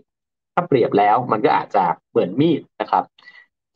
[0.54, 3.04] ถ้าเปรียบแล้วมันก็อาจจะเหมือนมีดนะครับ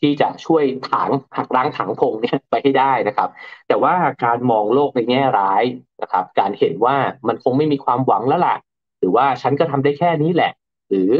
[0.03, 3.29] ที่จะช่วยถางหักล้างถังพงเนี่ยไปให้ได้นะครับ
[3.67, 5.63] แต่ว่าการมองโลกในแง่ร้าย
[6.01, 6.95] นะครับ การเห็นว่า
[7.27, 8.55] มันคงไม่มีความหวังแล้วล่ะ
[8.99, 10.51] หรือว่าฉันก็ทำได้แค่นี้แหละ
[10.89, 11.11] หรือ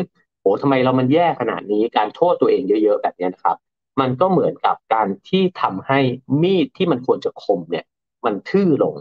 [0.42, 3.58] โอ้ทำไมเรามันแย่ขนาดนี้การโทษตัวเองเยอะ ๆ แบบนี้นะครับ
[4.00, 6.00] มันก็เหมือนกับการที่ทำให้
[6.42, 7.86] มีดที่มันควรจะคมเนี่ย
[8.26, 8.96] มันทื่อลง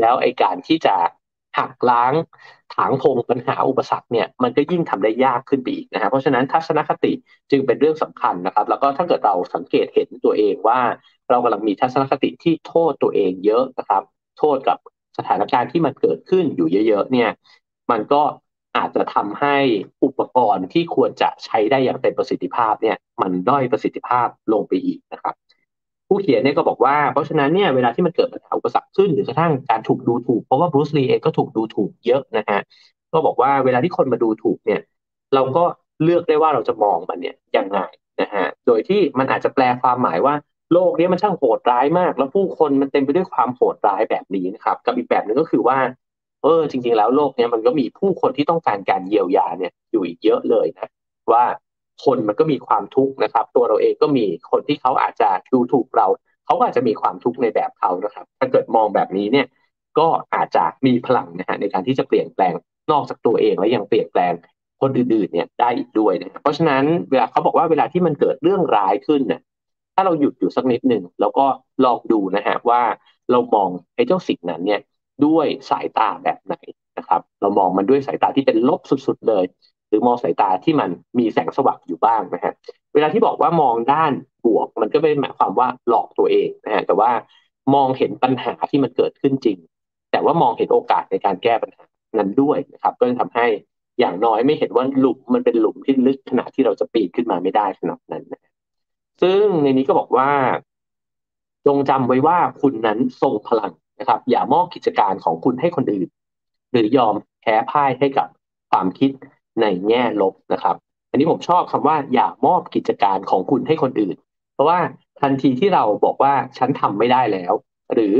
[0.00, 0.94] แล้วไอการที่จะ
[1.58, 2.12] หักล้าง
[2.74, 7.12] ถางพงปัญหาอุปสรรคเนี่ยมันก็ยิ่งทำได้ยากขึ้นไปอีกนะฮะเพราะฉะนั้นทัศนคติ
[7.50, 10.80] จึงเป็นเรื่องสำคัญนะครับ แล้วก็ถ้าเกิดเราสังเกตเห็นตัวเองว่า
[11.30, 14.02] เรากำลังมีทัศนคติที่โทษตัวเองเยอะนะครับ
[14.38, 14.78] โทษกับ
[15.18, 17.30] สถานการณ์ที่มันเกิดขึ้นอยู่เยอะ ๆ เนี่ย
[17.90, 18.22] มันก็
[18.76, 19.56] อาจจะทำให้
[20.04, 25.34] อุปกรณ์ที่ควรจะใช้ได้อย่างเต็มประสิทธิภาพเนี่ย มันด้อยประสิทธิภาพลงไปอีกนะครับ
[26.08, 32.60] ผู้เขียนเนี่ยก็บอกว่าเพราะฉะนั้นเนี่ยเวลาที่มันเกิดปัญหาอุปสรรคขึ้นหรือกระทั่งการถูกดูถูก เพราะว่าบรูซลีเองก็ถูกดูถูกเยอะนะฮะ
[33.12, 34.80] ก็บอกว่าเวลาที่คนมาดูถูกเนี่ย
[35.34, 35.64] เราก็
[36.02, 37.80] เลือกได้ว่าเราจะมองมันเนี่ยยังไง
[38.20, 40.34] นะฮะโดยที่มันอาจจะแปลความหมายว่า
[40.72, 45.78] โลกนี้มันช่างโหดร้ายมาก แล้วผู้คนมันเต็มไปด้วยความโหดร้ายแบบนี้นะครับ กับอีกแบบหนึ่งก็คือว่า
[46.42, 50.88] เออ จริง ๆ แล้วโลกเนี้ยมันก็มีผู้คนที่ต้องการการเยียวยาเนี่ยอยู่อีกเยอะเลยนะ
[51.32, 51.44] ว่า
[52.04, 56.06] คนมันก็มีความทุกข์นะครับ ตัวเราเองก็มีคนที่เขาอาจจะดูถูกเรา
[56.46, 59.46] เขาอาจจะมีความทุกข์ในแบบเขานะครับ ถ้าเกิดมองแบบนี้เนี่ย
[59.98, 62.52] ก็อาจจะมีพลังนะฮะในการที่จะเปลี่ยนแปลง
[62.92, 64.32] นอกจากตัวเองและยังเปลี่ยนแปลง
[64.80, 69.40] คนอื่นๆเนี่ยได้อีกด้วยนะเพราะฉะนั้นเวลาเขาบอกว่าเวลาที่มันเกิดเรื่องร้ายขึ้นเนี่ย
[69.94, 71.46] ถ้าเราหยุดอยู่สักนิดหนึ่งแล้วก็
[71.84, 72.82] ลองดูนะฮะว่า
[73.30, 74.80] เรามองไอ้เจ้าสิ่งนั้นเนี่ย
[75.24, 76.54] ด้วยสายตาแบบไหน
[76.98, 79.44] นะครับ เรามองมันด้วยสายตาที่เป็นลบสุดๆเลย
[79.88, 82.52] หรือมองสายตาที่มันมีแสงสว่างอยู่บ้างนะฮะ
[82.94, 84.12] เวลาที่บอกว่ามองด้าน
[84.44, 87.10] บวก มันก็ไม่ได้หมายความว่าหลอกตัวเองนะฮะแต่ว่า
[87.74, 89.58] มองเห็นปัญหาที่มันเกิดขึ้นจริง
[90.10, 91.84] แต่ว่ามองเห็นโอกาสในการแก้ปัญหา
[92.18, 93.46] นั้นด้วยนะครับ ก็จะทำให้
[94.00, 98.42] อย่างน้อยไม่เห็นว่าหลุมมันเป็นหลุมที่ลึกขนาดที่เราจะปีนขึ้นมาไม่ได้ขนาดนั้นนะ
[99.22, 100.30] ซึ่งในนี้ก็บอกว่า
[101.66, 106.08] จงจำไว้ว่าคุณนั้นทรงพลังนะครับ อย่ามอบกิจการของคุณให้คนอื่น
[106.72, 108.28] หรือยอมแพ้พ่ายให้กับ
[108.70, 109.10] ความคิด
[109.62, 110.76] ในแง่ลบนะครับ
[111.10, 114.16] อันนี้ผมชอบคำว่าอย่ามอบกิจการของคุณให้คนอื่น
[114.54, 114.78] เพราะว่า
[115.20, 117.52] ทันทีที่เราบอกว่าฉันทำไม่ได้แล้ว
[117.94, 118.16] หรือ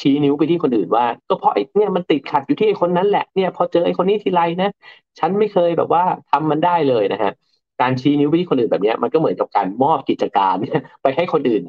[0.00, 4.70] ชี้นิ้วไปที่คนอื่นว่า ก็เพราะไอ้เนี่ยมันติดขัดอยู่ที่ไอ้คนนั้นแหละเนี่ยพอเจอไอ้คนนี้ทีไรนะ
[5.18, 7.32] ฉันไม่เคยแบบว่าทำมันได้เลยนะฮะ
[7.80, 10.54] การชี้นิ้วไปที่คนอื่นแบบนี้มันก็เหมือนกับการมอบกิจการ
[11.02, 11.62] ไปให้คนอื่น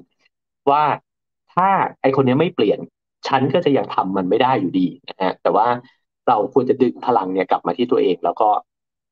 [0.72, 0.84] ว่า
[1.54, 1.70] ถ้า
[2.02, 2.80] ไอคนนี้ไม่เปลี่ยน
[3.28, 5.68] ฉันก็จะยังทำมันไม่ได้อยู่ดีนะฮะแต่ว่า
[6.28, 8.50] เราควรจะดึงพลังเนี่ยกลับมาที่ตัวเอง แล้วก็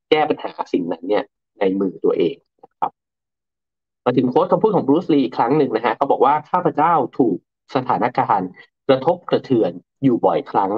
[0.09, 1.23] แก้ปัญหาสิ่งนั้นเนี่ย
[1.59, 2.91] ในมือตัวเองนะครับ
[4.05, 7.37] มาถึงโค้ดคำพูดของบรูซลีอีกครั้งหนึ่งนะฮะเขาบอกว่าข้าพเจ้าถูก
[7.75, 8.49] สถานการณ์
[8.87, 9.71] กระทบกระเทือน
[10.03, 10.71] อยู่บ่อยครั้ง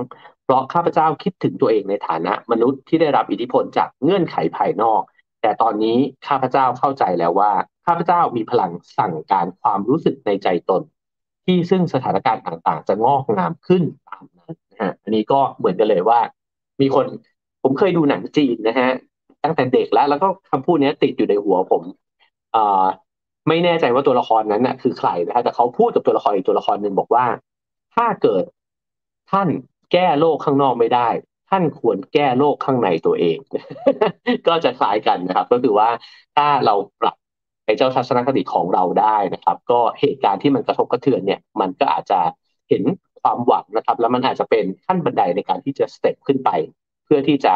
[0.44, 5.02] เพราะข้าพเจ้าคิดถึงตัวเองในฐานะมนุษย์ที่ได้รับอิทธิพลจากเงื่อนไขภายนอก
[5.42, 7.52] แต่ตอนนี้ข้าพเจ้าเข้าใจแล้วว่า
[7.86, 10.82] ข้าพเจ้ามีพลังสั่งการความรู้สึกในใจตน
[11.46, 16.20] ที่ซึ่งสถานการณ์ต่างๆ จะงอกงามขึ้นตามนั้นนะฮะอันนี้ก็เหมือนกันเลยว่า
[16.82, 17.06] มีคน
[17.64, 18.90] ผมเคยดูหนังจีนนะฮะ
[19.44, 21.84] ตั้งแต่เด็กแล้ว แล้วก็คำพูดนี้ติดอยู่ในหัวผม
[22.56, 22.86] อ่า
[23.48, 27.26] ไม่แน่ใจว่าตัวละครนั้นนะ่ะ คือใครนะฮะแต่เขาพูดกับตัวละครอีกตัวละครหนึ่งบอกว่า
[27.96, 28.44] ถ้าเกิด
[29.32, 29.48] ท่าน
[29.92, 31.08] แก้โลกข้างนอกไม่ได้
[31.50, 33.38] ท่านควรแก้โลกข้างในตัวเอง
[34.48, 35.90] ก็จะคล้ายกันนะครับ ก็คือว่า
[36.36, 37.16] ถ้าเราปรับ
[37.66, 42.20] ไอ้เจ้าทัศนคติของเราได้นะครับ ก็เหตุการณ์ที่มันกระทบกระเทือนเนี่ย มันก็อาจจะ
[42.70, 42.84] เห็น
[43.22, 46.50] ความหวังนะครับ แล้วมันอาจจะเป็นขั้นบันไดในการที่จะสเต็ปขึ้นไป
[47.06, 47.56] เพื่อที่จะ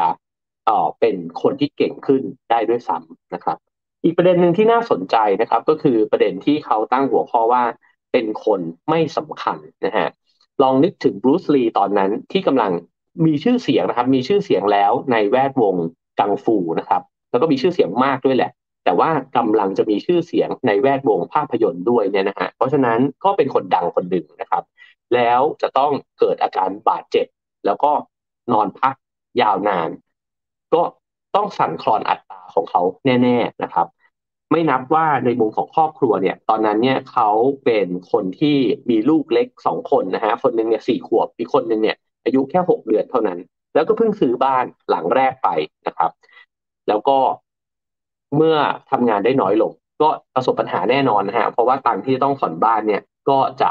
[0.66, 3.58] เอ่อเป็นคนที่เก่งขึ้นได้ด้วยซ้ำนะครับ
[4.04, 7.64] อีกประเด็นหนึ่งที่น่าสนใจนะครับ ก็คือประเด็นที่เขาตั้งหัวข้อว่า
[8.12, 10.08] เป็นคนไม่สำคัญนะฮะ
[10.62, 12.72] ลองนึกถึงบรูซลีตอนนั้นที่กำลัง
[13.26, 15.76] มีชื่อเสียงนะครับ มีชื่อเสียงแล้วในแวดวง
[16.20, 17.02] กังฟูนะครับ
[17.32, 18.52] แล้วก็มีชื่อเสียงมากด้วยแหละ
[18.86, 24.64] แต่ว่ากำลังจะมีชื่อเสียงในแวดวงภาพยนตร์ด้วยเนี่ยนะฮะเพราะฉะนั้นก็เป็นคนดังคนหนึ่งนะครับ
[25.14, 27.26] แล้วจะต้องเกิดอาการบาดเจ็บ
[27.66, 27.92] แล้วก็
[28.54, 28.96] นอนพัก
[29.42, 29.90] ยาวนาน
[30.76, 30.84] ก็
[31.36, 33.88] ต้องสั่นคลอนอัตราของเขาแน่ๆนะครับ
[34.52, 37.30] ไม่นับว่าในมุมของครอบครัวเนี่ย ตอนนั้นเนี่ยเขา
[37.66, 38.58] เป็นคนที่
[38.90, 43.40] มีลูกเล็กสองคนนะฮะคนหนึ่งเนี่ยสี่ขวบอีกคนหนึ่งเนี่ย อายุแค่หกเดือนเท่านั้น
[43.74, 45.50] แล้วก็เพิ่งซื้อบ้านหลังแรกไป
[45.88, 46.12] นะครับ
[46.88, 47.18] แล้วก็
[48.36, 48.58] เมื่อ
[48.92, 53.70] ทำงานได้น้อยลง ก็ประสบปัญหาแน่นอนนะฮะเพราะว่าตังที่ต้องผ่อนบ้านเนี่ยก็จะ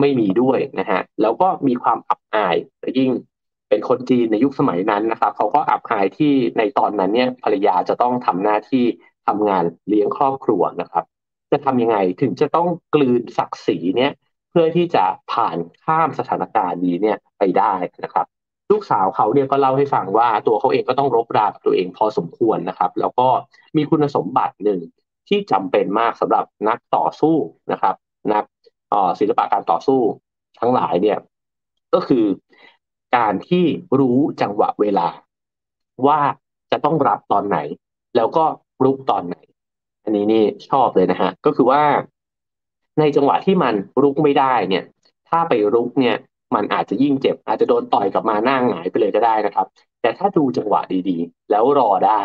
[0.00, 2.56] ไม่มีด้วยนะฮะแล้วก็มีความอับอาย
[2.98, 3.10] ยิ่ง
[3.74, 8.84] เป็นคนจีนในยุคสมัยนั้นนะครับเขาก็อับอายที่ในตอนนั้นเนี่ยภรรยาจะต้องทำหน้าที่
[9.26, 11.04] ทำงานเลี้ยงครอบครัวนะครับ
[11.52, 14.12] จะทำยังไงถึงจะต้องกลืนศักดิ์ศรีเนี่ย
[14.50, 18.26] เพื่อที่จะผ่านข้ามสถานการณ์นี้เนี่ยไปได้นะครับ
[18.70, 23.28] ลูกสาวเขาเนี่ยก็เล่าให้ฟังว่าตัวเขาเองก็ต้องรบรากับตัวเองพอสมควรนะครับ แล้วก็
[23.76, 24.80] มีคุณสมบัติหนึ่ง
[25.28, 27.36] ที่จำเป็นมากสำหรับนักต่อสู้
[27.72, 27.94] นะครับ
[28.32, 28.44] นัก
[29.18, 30.00] ศิลปะการต่อสู้
[30.60, 31.18] ทั้งหลายเนี่ย
[31.94, 32.24] ก็คือ
[33.16, 33.64] การที่
[33.98, 35.08] รู้จังหวะเวลา
[36.06, 36.20] ว่า
[36.72, 37.58] จะต้องรับตอนไหน
[38.16, 38.44] แล้วก็
[38.84, 39.36] รุกตอนไหน
[40.04, 41.82] อันนี้นี่ชอบเลยนะฮะ ก็คือว่า
[42.98, 44.84] ในจังหวะที่มันรุกไม่ได้เนี่ย
[45.28, 46.16] ถ้าไปรุกเนี่ย
[46.54, 49.66] มันอาจจะยิ่งเจ็บ อาจจะโดนต่อยกลับมาหน้าหงายไปเลยก็ได้นะครับ
[50.02, 52.22] แต่ถ้าดูจังหวะดีๆ แล้วรอได้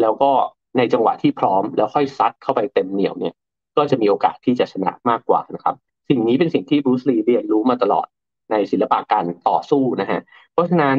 [0.00, 0.30] แล้วก็
[0.76, 3.34] ในจังหวะที่พร้อมแล้วค่อยซัดเข้าไปเต็มเหนียวเนี่ย
[3.76, 5.74] ก็จะมีโอกาสที่จะชนะมากกว่านะครับ
[6.08, 8.06] สิ่งนี้เป็นสิ่งที่บรูซลีเรียนรู้มาตลอด
[8.50, 10.20] ในศิลปะการต่อสู้นะฮะ
[10.52, 10.98] เพราะฉะนั้น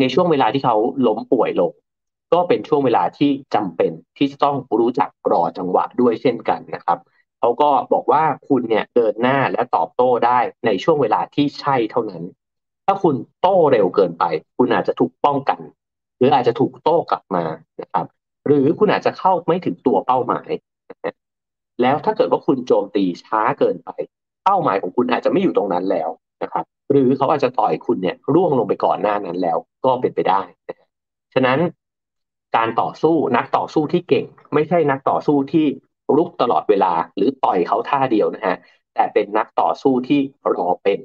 [0.00, 0.76] ในช่วงเวลาที่เขา
[1.06, 1.72] ล้มป่วยลง
[2.32, 6.98] ก็เป็นช่วงเวลาที่จำเป็นที่จะต้องรู้จักรอจังหวะด้วยเช่นกันนะครับ
[7.38, 12.22] เขาก็บอกว่าคุณเนี่ยเดินหน้าและตอบโต้ได้ในช่วงเวลาที่ใช่เท่านั้น
[12.86, 14.24] ถ้าคุณโต้เร็วเกินไป
[14.56, 15.60] คุณอาจจะถูกป้องกัน
[16.18, 17.44] หรืออาจจะถูกโต้กลับมา
[17.80, 18.06] นะครับ
[18.46, 20.50] หรือคุณอาจจะเข้าไม่ถึงตัวเป้าหมาย
[21.82, 23.90] แล้วถ้าเกิดว่าคุณโจมตีช้าเกินไป
[24.44, 26.08] เป้าหมายของคุณอาจจะไม่อยู่ตรงนั้นแล้ว
[26.42, 30.40] นะครับ หรือเขาอาจจะต่อยคุณเนี่ยร่วงลงไปก่อนหน้านั้นแล้วก็เป็นไปได้
[31.34, 31.58] ฉะนั้น
[32.56, 34.24] การต่อสู้นักต่อสู้ที่เก่ง
[34.54, 35.66] ไม่ใช่นักต่อสู้ที่
[36.16, 38.56] รุกตลอดเวลา หรือต่อยเขาท่าเดียวนะฮะ
[38.94, 40.20] แต่เป็นนักต่อสู้ที่
[40.54, 41.00] รอเป็น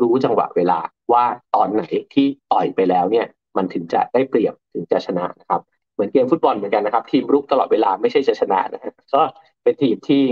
[0.00, 0.78] รู้จังหวะเวลา
[1.12, 1.82] ว่าตอนไหน
[2.14, 3.26] ที่ต่อยไปแล้วเนี่ย
[3.56, 5.60] มันถึงจะได้เปรียบถึงจะชนะนะครับ
[5.94, 9.22] เหมือนเกมฟุตบอลเหมือนกันนะครับ ทีมรุกตลอดเวลาไม่ใช่จะชนะนะฮะก็
[9.62, 10.22] เป็นทีมที่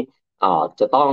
[0.80, 1.10] จะต้อง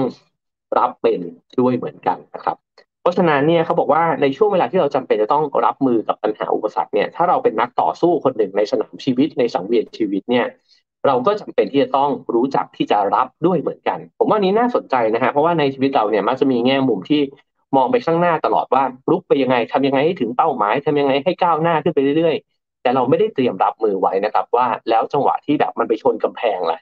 [0.78, 1.20] รับเป็น
[1.59, 2.57] ด้วยเหมือนกันนะครับ
[3.02, 10.45] เพราะฉะนั้นเนี่ยเขาบอกว่าในช่วงเวลาที่เราจำเป็นจะต้องรับมือกับปัญหาอุปสรรคเนี่ยถ้าเราเป็นนักต่อสู้คนหนึ่งในสนามชีวิตในสังเวียนชีวิตเนี่ย
[11.08, 17.22] เราก็จำเป็นที่จะต้องรู้จักที่จะรับด้วยเหมือนกัน ผมว่านี้น่าสนใจนะฮะเพราะว่าในชีวิตเราเนี่ยมักจะมีแง่มุมที่
[17.76, 26.80] มองไปข้างหน้าตลอดว่าลุกไปยังไงทำยังไงให้ถึงเป้าหมายทำยังไงให้ก้าวหน้าขึ้นไปเรื่อยๆ แต่เราไม่ได้เตรียมรับมือไว้นะครับ ว่าแล้วจังหวะที่แบบมันไปชนกำแพงล่ะ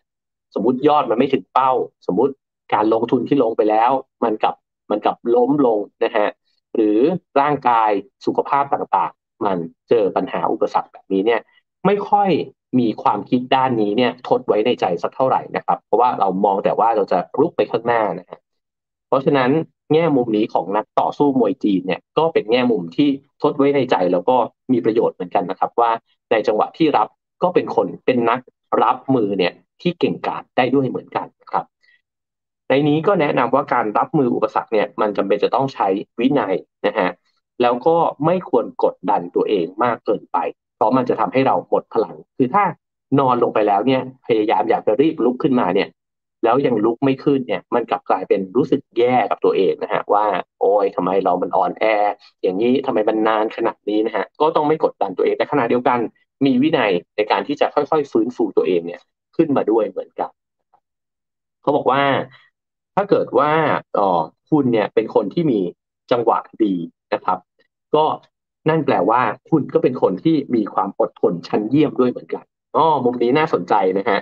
[0.56, 1.72] สมมติยอดมันไม่ถึงเป้า
[2.08, 2.34] สมมติ
[2.74, 3.92] การลงทุนที่ลงไปแล้ว
[4.24, 4.56] มันกับ
[4.92, 6.28] มันกลับล้มลงนะฮะ
[6.76, 7.00] หรือ
[7.42, 7.92] ร่างกาย
[8.26, 9.58] สุขภาพต่างๆ มัน
[9.90, 11.42] เจอปัญหาอุปสรรคแบบนี้เนี่ย
[11.86, 12.30] ไม่ค่อย
[12.80, 18.40] มีความคิดด้านนี้เนี่ยทดไว้ในใจสักเท่าไหร่นะครับ เพราะว่าเรามองแต่ว่าเราจะลุกไปข้างหน้านะฮะ
[19.08, 19.52] เพราะฉะนั้น
[19.94, 23.10] แง่มุมนี้ของนักต่อสู้มวยจีนเนี่ยก็เป็นแง่มุมที่
[23.42, 24.38] ทดไว้ในใจแล้วก็
[24.72, 25.92] มีประโยชน์เหมือนกันนะครับ ว่า
[26.32, 27.08] ในจังหวะที่รับ
[27.44, 28.40] ก็เป็นคนเป็นนัก
[28.84, 31.66] รับมือเนี่ยที่เก่งกาจได้ด้วยเหมือนกันครับ
[32.70, 35.88] ในนี้ก็แนะนำว่าการรับมืออุปสรรคเนี่ยมันจำเป็นจะต้องใช้
[36.20, 36.56] วินัย
[36.88, 37.10] นะฮะ
[37.62, 37.96] แล้วก็
[38.26, 40.38] ไม่ควรกดดันตัวเองมากเกินไป
[40.76, 42.64] เพราะมันจะทำให้เราหมดพลัง คือถ้า
[43.20, 45.90] นอนลงไปแล้วเนี่ยพยายามอยากจะรีบลุกขึ้นมาเนี่ย
[46.44, 50.26] แล้วยังลุกไม่ขึ้นเนี่ย มันกลับกลายเป็นรู้สึกแย่กับตัวเองนะฮะว่า
[50.60, 51.86] โอ้ยทำไมเรามันอ่อนแอ
[52.42, 56.00] อย่างนี้ทำไมมันนานขนาดนี้นะฮะก็ต้องไม่กดดันตัวเองแต่ขณะเดียวกัน
[56.46, 59.02] มีวินัยในการที่จะค่อยๆ ฟื้นฟูตัวเองเนี่ย
[59.36, 60.30] ขึ้นมาด้วยเหมือนกัน
[61.62, 62.02] เขาบอกว่า
[62.96, 63.52] ถ้าเกิดว่า
[64.00, 65.60] อ๋อคุณเนี่ยเป็นคนที่มี
[66.12, 66.74] จังหวะดี
[67.14, 67.38] นะครับ
[67.96, 68.06] ก็
[68.70, 72.44] นั่นแปลว่าคุณก็เป็นคนที่มีความอดทนชั้นเยี่ยมด้วยเหมือนกัน
[72.76, 74.20] อ๋อมุมนี้น่าสนใจนะฮะ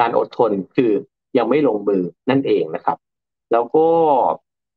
[0.00, 0.92] การอดทนคือ
[1.38, 2.96] ยังไม่ลงมือนั่นเองนะครับ
[3.52, 3.86] แล้วก็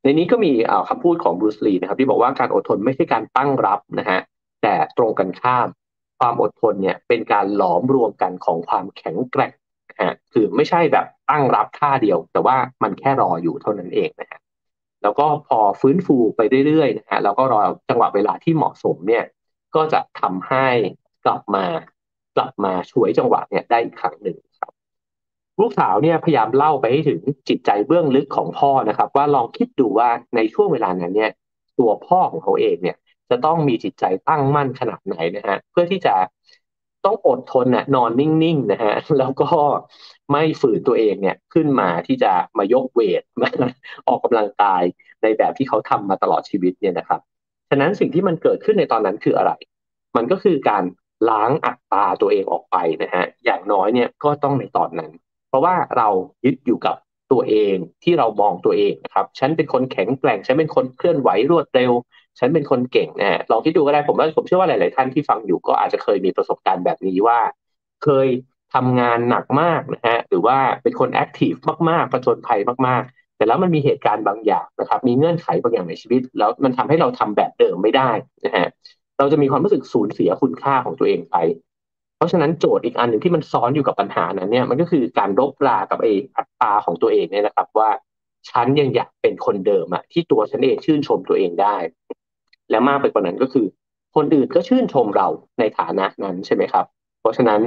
[0.03, 0.51] ในนี้ก็มี
[0.89, 4.19] คำพูดของบรูซลีนะครับ ที่บอกว่าการอดทนไม่ใช่การตั้งรับนะฮะ
[4.61, 5.67] แต่ตรงกันข้าม
[6.19, 9.51] ความอดทนเนี่ยเป็นการหลอมรวมกันของความแข็งแกร่ง
[9.97, 14.39] นะฮะคือไม่ใช่แบบตั้งรับท่าเดียว แต่ว่ามันแค่รออยู่เท่านั้นเองนะฮะ
[15.03, 19.25] แล้วก็พอฟื้นฟูไปเรื่อยๆนะฮะแล้วก็รอจังหวะเวลาที่เหมาะสมเนี่ย
[19.75, 20.67] ก็จะทำให้
[21.25, 21.65] กลับมา
[22.35, 24.71] กลับมาช่วยจังหวะเนี่ยได้อีกครั้งหนึ่งครับ
[25.61, 27.19] ลูกสาวเนี่ยพยายามเล่าไปให้ถึง
[27.49, 31.31] จิตใจเบื้องลึกของพ่อนะครับ ว่าลองคิดดูว่าในช่วงเวลานั้นเนี่ย
[31.79, 32.97] ตัวพ่อของเขาเองเนี่ย
[33.29, 36.15] จะต้องมีจิตใจตั้งมั่นขนาดไหนนะฮะเพื่อที่จะ
[37.05, 39.49] ต้องอดทนน่ะนอนนิ่งๆนะฮะแล้วก็
[40.31, 43.49] ไม่ฝืนตัวเองเนี่ยขึ้นมาที่จะมายกเวทมา
[44.07, 44.83] ออกกำลังกาย
[45.21, 47.21] ในแบบที่เขาทำมาตลอดชีวิตเนี่ยนะครับ
[47.69, 49.51] ฉะนั้นสิ่งที่มันเกิดขึ้นในตอนนั้นคืออะไร
[50.15, 50.83] มันก็คือการ
[51.29, 55.11] ล้างอัตตาตัวเองออกไปนะฮะอย่างน้อยเนี่ยก็ต้องในตอนนั้น
[55.49, 56.09] เพราะว่าเรา
[56.45, 56.95] ยึดอยู่กับ
[57.31, 61.91] ตัวเองที่เรามองตัวเองนะครับ ฉันเป็นคนแข็งแกร่งฉันเป็นคนเคลื่อนไหวรวดเร็ว
[62.39, 67.39] ฉันเป็นคนเก่งนะลองคิดดูก็ได้ผมว่าผมเชื่อว่าหลาย ๆ ท่านที่ฟังอยู่ก็อาจจะเคยมีประสบการณ์แบบนี้ว่า
[68.03, 68.27] เคย
[68.73, 71.53] ทำงานหนักมากนะฮะหรือว่าเป็นคนแอคทีฟ
[71.89, 78.11] มาก ๆ ประจนภัยมาก ๆ แต่แล้วมันมีเหตุการณ์บางอย่างนะครับ มีเงื่อนไขบางอย่างในชีวิต แล้วมันทำให้เราทำแบบเดิมไม่ได้
[78.45, 78.67] นะฮะ
[79.17, 81.35] เราจะมีความรู้สึกสูญเสียคุณค่าของตัวเองไป
[82.17, 86.07] เพราะฉะนั้นโจทย์อีกอันหนึ่งที่มันซ้อนอยู่กับปัญหานั้นเนี่ยมันก็คือการรบรากับไอ
[86.37, 87.89] อัตราของตัวเองเนี่ยนะครับว่า
[88.49, 91.75] ฉันยังอยากเป็นคนเดิมอะที่ตัวฉันเองชื่นชมตัวเองได้
[92.69, 93.65] และมากไปกว่านั้นก็คือ
[94.15, 95.27] คนอื่นก็ชื่นชมเรา
[95.59, 96.85] ในฐานะนั้นใช่ไหมครับ
[97.19, 97.61] เพราะฉะนั้น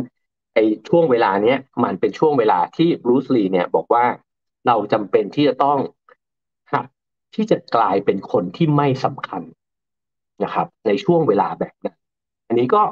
[0.55, 4.05] ไอ้ช่วงเวลาเนี้ยมันเป็นช่วงเวลาที่บรูซลีเนี่ยบอกว่า
[4.66, 5.78] เราจำเป็นที่จะต้อง
[6.72, 6.86] หัด
[7.34, 9.42] ที่จะกลายเป็นคนที่ไม่สำคัญ
[10.44, 11.96] นะครับ ในช่วงเวลาแบบนั้น
[12.49, 12.82] อันนี้ก็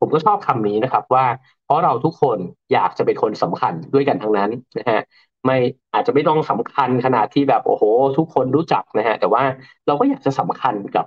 [0.00, 1.26] ผมก็ชอบคำนี้นะครับว่า
[1.64, 2.38] เพราะเราทุกคน
[2.72, 5.02] อยากจะเป็นคนสำคัญด้วยกันทั้งนั้นนะฮะ
[5.44, 5.56] ไม่
[5.94, 7.84] อาจจะไม่ต้องสำคัญขนาดที่แบบโอ้โห
[8.18, 9.42] ทุกคนรู้จักนะฮะแต่ว่า
[9.86, 11.06] เราก็อยากจะสำคัญกับ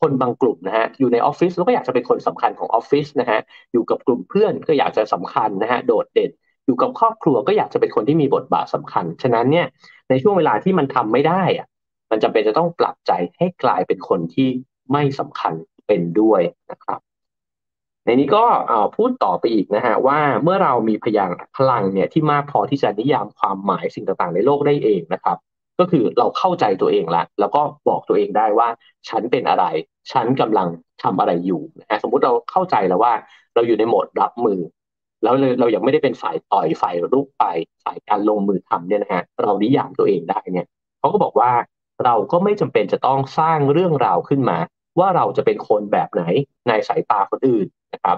[0.00, 3.40] คนบางกลุ่มนะฮะอยู่ในออฟฟิศเราก็อยากจะเป็นคนสำคัญของออฟฟิศนะฮะ
[3.72, 6.30] อยู่กับกลุ่มเพื่อนก็อยากจะสำคัญนะฮะโดดเด่น
[6.66, 9.66] อยู่กับครอบครัวก็อยากจะเป็นคนที่มีบทบาทสำคัญ ฉะนั้นเนี่ย
[10.08, 11.66] ในช่วงเวลาที่มันทำไม่ได้อะ
[12.10, 14.48] มันจำเป็นจะต้องปรับใจให้กลายเป็นคนที่
[14.92, 15.52] ไม่สำคัญ
[15.86, 16.40] เป็นด้วย
[16.70, 17.00] นะครับ
[18.04, 18.44] ในนี้ก็
[18.96, 25.38] พูดต่อไปอีกนะฮะว่าเมื่อเรามีพยางพลังเนี่ยที่มากพอที่จะนิยามความหมายสิ่งต่างๆ ในโลกได้เองนะครับ
[25.78, 28.68] ก็คือเราเข้าใจตัวเองละแล้วก็บอกตัวเองได้ว่า
[29.08, 29.64] ฉันเป็นอะไร
[30.12, 30.68] ฉันกำลัง
[31.02, 33.12] ทำอะไรอยู่นะสมมุติเราเข้าใจแล้วว่า
[33.54, 34.60] เราอยู่ในโหมดรับมือ
[35.22, 37.44] แล้วเรายังไม่ได้เป็นฝ่ายต่อยฝ่ายรุกไป
[37.84, 40.66] ฝ่ายการลงมือทำเนี่ยนะฮะเรานิยามตัวเองได้เนี่ย
[40.98, 41.52] เขาก็บอกว่า
[42.04, 44.58] เราก็ไม่จำเป็นจะต้องสร้างเรื่องราวขึ้นมา
[44.98, 46.22] ว่าเราจะเป็นคนแบบไหน
[46.68, 48.16] ในสายตาคนอื่นนะครับ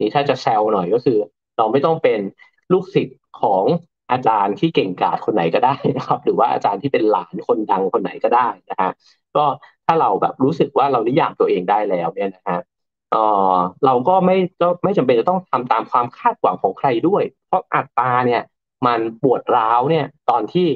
[0.00, 1.18] นี่ถ้าจะแซวหน่อยก็คือ
[1.58, 2.20] เราไม่ต้องเป็น
[2.72, 3.64] ลูกศิษย์ของ
[4.10, 8.90] อาจารย์ที่เก่งกาจคนไหนก็ได้นะครับ หรือว่าอาจารย์ที่เป็นหลานคนดังคนไหนก็ได้นะฮะ
[9.36, 9.44] ก็
[9.86, 12.58] ถ้าเราแบบรู้สึกว่าเรานิยามตัวเองได้แล้วเนี่ยนะฮะ
[13.10, 13.16] เอ
[13.52, 18.42] อเราก็ไม่ก็ไม่จำเป็นจะต้องทำตามความคาดหวังของใครด้วย เพราะอัตตาเนี่ย
[18.86, 20.68] มันปวดร้าวเนี่ยตอนที่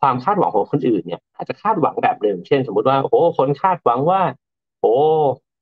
[0.00, 4.20] ความคาดหวังของคนอื่นเนี่ยอาจจะคาดหวังแบบหนึ่งเช่น สมมติว่าโอ้คนคาดหวังว่า
[4.80, 4.94] โอ้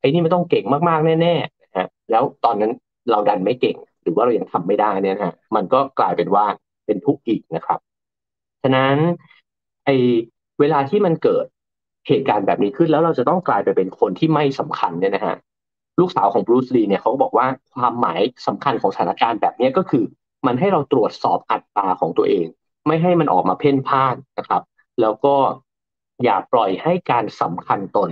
[0.00, 2.72] ไอ้นี่มันต้องเก่งมากๆแน่ๆนะฮะแล้วตอนนั้น
[3.10, 6.46] เราดันไม่เก่ง หรือว่าเรายังทำไม่ได้เนี่ยนะฮะมันก็กลายเป็นว่า
[6.91, 7.80] เป็นทุกข์อีกนะครับ
[8.62, 8.97] ฉะนั้น
[9.84, 9.91] ไอ
[10.61, 11.47] เวลาที่มันเกิด
[12.09, 15.36] เหตุการณ์แบบนี้ขึ้นแล้วเราจะต้องกลายไปเป็นคนที่ไม่สำคัญเนี่ยนะฮะ
[16.01, 20.05] ลูกสาวของบรูซลีเนี่ยเขาบอกว่าความหมายสำคัญของสถานการณ์แบบนี้ก็คือ
[20.47, 22.47] มันให้เราตรวจสอบอัตราของตัวเอง
[22.86, 24.62] ไม่ให้มันออกมาเพ่นพ่านนะครับ
[25.01, 25.34] แล้วก็
[26.24, 28.11] อย่าปล่อยให้การสำคัญตน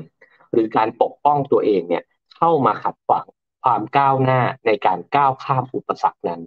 [0.53, 2.05] หรือการปกป้องตัวเองเนี่ย
[2.37, 3.27] เข้ามาขัดขวาง
[3.63, 6.41] ความก้าวหน้าในการก้าวข้ามอุปสรรคนั้น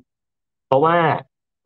[0.66, 0.98] เพราะว่า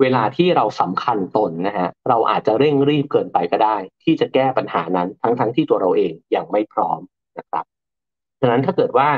[0.02, 7.00] เวลาที่เราสำคัญตนนะฮะเราอาจจะเร่งรีบเกินไปก็ได้ ที่จะแก้ปัญหานั้นทั้งๆทที่ตัวเราเองยังไม่พร้อม
[7.40, 7.66] นะครับ
[8.42, 9.10] ฉะนั้นถ้าเกิดว่า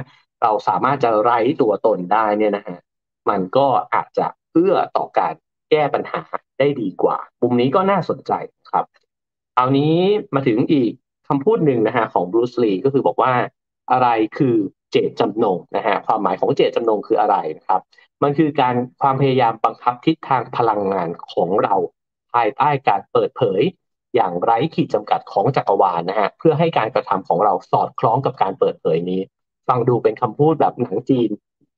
[0.42, 2.78] เราสามารถจะไร้ตัวตนได้เนี่ยนะฮะ
[3.30, 5.34] มันก็อาจจะเพื่อต่อการ
[5.72, 6.22] แก้ปัญหา
[6.60, 8.32] ได้ดีกว่ามุมนี้ก็น่าสนใจ
[8.72, 8.86] ครับ
[9.56, 9.96] เอานี้
[10.36, 10.92] มาถึงอีก
[11.28, 13.34] คำพูดหนึ่งนะฮะของบรูซลีก็คือบอกว่า
[13.92, 14.08] อะไร
[14.38, 14.56] คือ
[14.92, 17.82] เจตจำนงนะฮะความหมายของเจตจำนงคืออะไรนะครับ
[18.24, 21.76] มันคือการความพยายามบังคับทิศทางพลังงานของเรา
[22.34, 23.62] ภายใต้การเปิดเผย
[24.16, 29.22] อย่างไร้ขีดจำกัดของจักรวาลนะฮะเพื่อให้การกระทำของเราสอดคล้องกับการเปิดเผยนี้
[29.68, 31.30] ฟังดูเป็นคำพูดแบบหนังจีน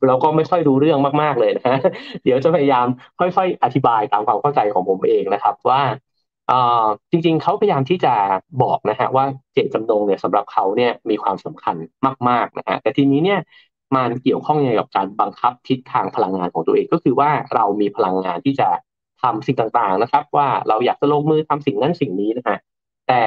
[0.07, 1.79] เราก็ไม่ค่อยรู้เรื่องมาก ๆเลยนะฮะ
[2.23, 2.85] เดี๋ยวจะพยายาม
[3.19, 5.81] ค่อยๆ อธิบายตามความเข้าใจของผมเองนะครับว่า
[7.11, 8.13] จริงๆ เขาพยายามที่จะ
[8.63, 11.75] บอกนะฮะว่าเจตจำนงเนี่ยสำหรับเขาเนี่ยมีความสำคัญ
[12.29, 13.39] มากๆนะฮะแต่ทีนี้เนี่ย
[13.95, 18.69] มันเกี่ยวข้องยังไงกับการบังคับทิศทางพลังงานของตัวเอง ก็คือว่าเรามีพลังงานที่จะ
[19.21, 22.57] ทำสิ่งต่างๆนะครับ ว่าเราอยากจะลงมือทำสิ่งนั้นสิ่งนี้นะฮะ
[23.07, 23.21] แต่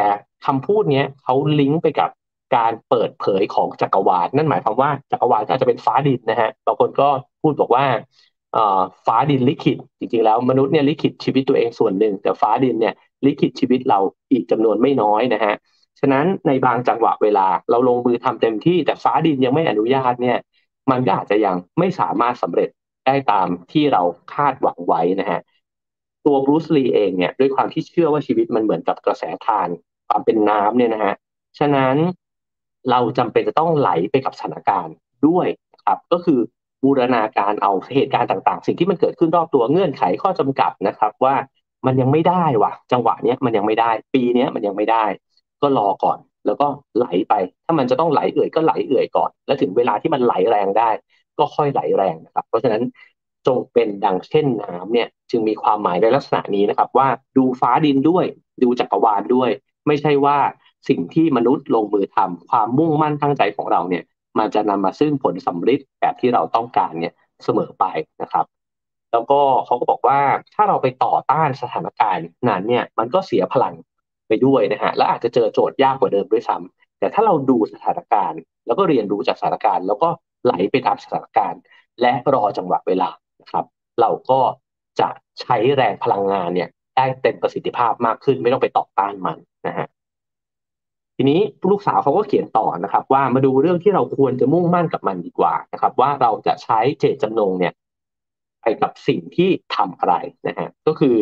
[0.46, 2.10] คำพูดเนี้ยเขาลิงก์ไปกับ
[2.56, 7.08] การเปิดเผยของจักรวาลนั่นหมายความว่าจักรวาลอาจจะเป็นฟ้าดินนะฮะบางคนก็
[7.42, 7.84] พูดบอกว่า
[9.06, 12.94] ฟ้าดินลิขิตจริงๆแล้วมนุษย์เนี่ยลิขิตชีวิตตัวเองส่วนหนึ่ง แต่ฟ้าดินเนี่ย
[13.26, 13.98] ลิขิตชีวิตเรา
[14.32, 15.54] อีกจำนวนไม่น้อยนะฮะ
[16.00, 20.38] ฉะนั้นในบางจังหวะเวลาเราลงมือทำเต็มที่แต่ฟ้าดินยังไม่อนุญาตเนี่ย
[20.90, 22.68] มันก็อาจจะยังไม่สามารถสำเร็จ
[23.06, 24.02] ได้ตามที่เรา
[24.34, 25.40] คาดหวังไว้นะฮะ
[26.26, 29.68] ตัวบรูซลีเองเนี่ยด้วยความที่เชื่อว่าชีวิตมันเหมือนกับกระแสทาน
[30.08, 31.14] ความเป็นน้ำเนี่ยนะฮะ
[31.58, 31.96] ฉะนั้น
[32.90, 34.94] เราจำเป็นจะต้องไหลไปกับสถานการณ์
[35.26, 35.46] ด้วย
[35.84, 36.40] ครับก็คือ
[36.82, 41.34] บูรณาการเอาเหตุการณ์ต่างๆ สิ่งที่มันเกิดขึ้นรอบตัวเงื่อนไขข้อจำกัดนะครับ ว่า
[41.86, 45.04] มันยังไม่ได้วะจังหวะเนี้ยมันยังไม่ได้ ปีเนี้ยมันยังไม่ได้
[45.62, 46.66] ก็รอก่อน แล้วก็
[46.96, 47.34] ไหลไป
[47.64, 50.90] ถ้ามันจะต้องไหลเอื่อยก็ไหลเอื่อยก่อน แล้วถึงเวลาที่มันไหลแรงได้
[51.38, 52.82] ก็ค่อยไหลแรงนะครับ เพราะฉะนั้น
[53.46, 58.24] จงเป็นดังเช่นน้ำเนี่ย จึงมีความหมายในลักษณะนี้นะครับ ว่าดูฟ้าดินด้วย
[58.62, 59.50] ดูจักรวาลด้วย
[59.86, 60.38] ไม่ใช่ว่า
[60.88, 64.04] สิ่งที่มนุษย์ลงมือทำความมุ่งมั่นตั้งใจของเราเนี่ย
[64.38, 67.12] มันจะนำมาซึ่งผลสำฤทธิ์แบบที่เราต้องการเนี่ย
[67.44, 67.84] เสมอไป
[68.22, 68.46] นะครับ
[69.12, 70.20] แล้วก็เขาก็บอกว่า
[70.54, 73.74] ถ้าเราไปต่อต้านสถานการณ์นั้นเนี่ย มันก็เสียพลัง
[74.28, 80.08] ไปด้วยนะฮะและอาจจะเจอโจทย์ยากกว่าเดิมด้วยซ้ำแต่ถ้าเราดูสถานการณ์ แล้วก็เรียนรู้จากสถานการณ์ แล้วก็
[80.44, 81.60] ไหลไปตามสถานการณ์
[82.00, 83.10] และรอจังหวะเวลา
[83.40, 83.64] นะครับ
[84.00, 84.40] เราก็
[85.00, 85.08] จะ
[85.40, 89.86] ใช้แรงพลังงานเนี่ยได้เต็มประสิทธิภาพมากขึ้น ไม่ต้องไปต่อต้านมันนะฮะ
[91.16, 97.72] ทีนี้ลูกสาวเขาก็เขียนต่อนะครับ ว่ามาดูเรื่องที่เราควรจะมุ่งมั่นกับมันดีกว่านะครับ ว่าเราจะใช้เจตจำนงเนี่ย
[98.62, 100.14] ไปกับสิ่งที่ทำอะไร
[100.48, 101.16] นะฮะก็คือ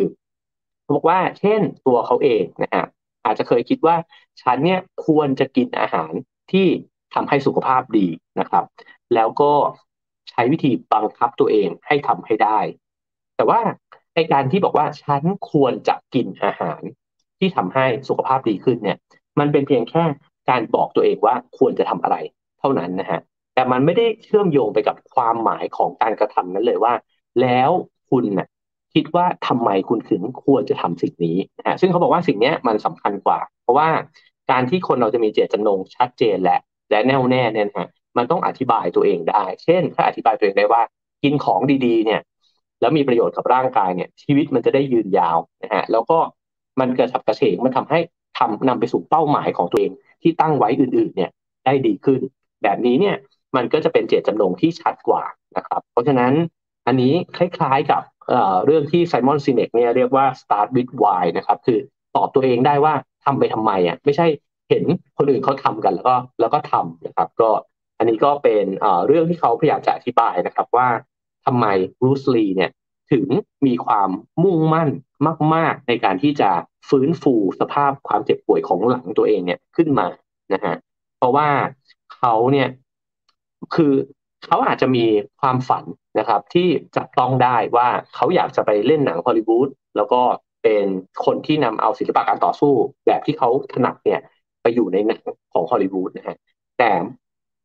[0.95, 2.85] บอกว่าเช่นตัวเขาเองนะฮะ
[3.25, 3.95] อาจจะเคยคิดว่า
[4.41, 6.11] ฉันเนี่ยควรจะกินอาหาร
[6.51, 6.67] ที่
[7.13, 8.07] ทำให้สุขภาพดี
[8.39, 8.65] นะครับ
[9.13, 9.53] แล้วก็
[10.29, 12.59] ใช้วิธีบังคับตัวเองให้ทำให้ได้
[13.35, 13.59] แต่ว่า
[14.15, 15.21] ในการที่บอกว่าฉัน
[15.51, 16.81] ควรจะกินอาหาร
[17.39, 18.97] ที่ทำให้สุขภาพดีขึ้นเนี่ย
[19.39, 20.03] มันเป็นเพียงแค่
[20.49, 22.17] การบอกตัวเองว่าควรจะทำอะไร
[22.59, 23.19] เท่านั้นนะฮะ
[23.53, 26.93] แต่มันไม่ได้เชื่อมโยงไปกับความหมายของการกระทำนั้นเลยว่า
[27.41, 27.69] แล้ว
[28.09, 28.47] คุณนะ่ะ
[28.93, 33.89] คิดว่าทำไมคุณถึงควรจะทำสิ่งนี้นะซึ่งเขาบอกว่าสิ่งนี้มันสำคัญกว่า เพราะว่า
[34.51, 36.59] การที่คนเราจะมีเจตจำนงชัดเจนและ
[36.91, 37.87] และแน่วแน่เนี่ยนะฮะ
[38.17, 40.81] มันต้องอธิบายตัวเองได้ เช่น ถ้าอธิบายตัวเองได้ว่า
[41.23, 42.21] กินของดีๆ เนี่ย
[42.81, 46.17] แล้วมีประโยชน์กับร่างกายเนี่ย ชีวิตมันจะได้ยืนยาวนะฮะแล้วก็
[46.79, 47.99] มันกระฉับกระเฉงมันทำให้
[48.37, 51.31] ทำนำไปสู่เป้าหมายของตัวเองที่ตั้งไว้อื่น ๆ เนี่ย
[51.65, 52.19] ได้ดีขึ้น
[52.63, 53.15] แบบนี้เนี่ย
[53.55, 55.23] มันก็จะเป็นเจตจำนงที่ชัดกว่า
[55.57, 56.33] นะครับ เพราะฉะนั้น
[56.91, 58.03] อันนี้คล้ายๆกับ
[58.65, 61.79] เรื่องที่ไซมอนซีเนกเนี่ยเรียกว่า start with why นะครับ คือ
[62.15, 62.93] ตอบตัวเองได้ว่า
[63.25, 64.27] ทำไปทำไมอะไม่ใช่
[64.69, 64.83] เห็น
[65.17, 67.49] คนอื่นเขาทำกันแล้วก็แล้วก็ทำนะครับ ก็
[67.97, 68.65] อันนี้ก็เป็น
[69.07, 70.87] เรื่องที่เขาพยายามจะอธิบายนะครับว่า
[71.45, 71.65] ทำไม
[72.03, 72.71] รูซลีเนี่ย
[73.11, 73.25] ถึง
[73.67, 74.09] มีความ
[74.43, 74.89] มุ่งมั่น
[75.55, 76.51] มาก ๆ ในการที่จะ
[76.89, 80.07] ฟื้นฟูสภาพความเจ็บป่วยของหลังตัวเองเนี่ยขึ้นมา
[80.53, 80.75] นะฮะ
[81.17, 81.47] เพราะว่า
[82.15, 82.67] เขาเนี่ย
[83.75, 83.93] คือ
[84.45, 85.05] เขาอาจจะมี
[85.41, 85.83] ความฝัน
[86.19, 90.21] นะครับ ที่จะต้องได้ว่าเขาอยากจะไปเล่นหนังฮอลลีวูดแล้วก็
[90.63, 90.85] เป็น
[91.25, 92.73] คนที่นำเอาศิลปะการต่อสู้
[93.05, 94.19] แบบที่เขาถนัดเนี่ย
[94.61, 95.21] ไปอยู่ในหนัง
[95.53, 96.37] ของฮอลลีวูดนะฮะ
[96.79, 96.91] แต่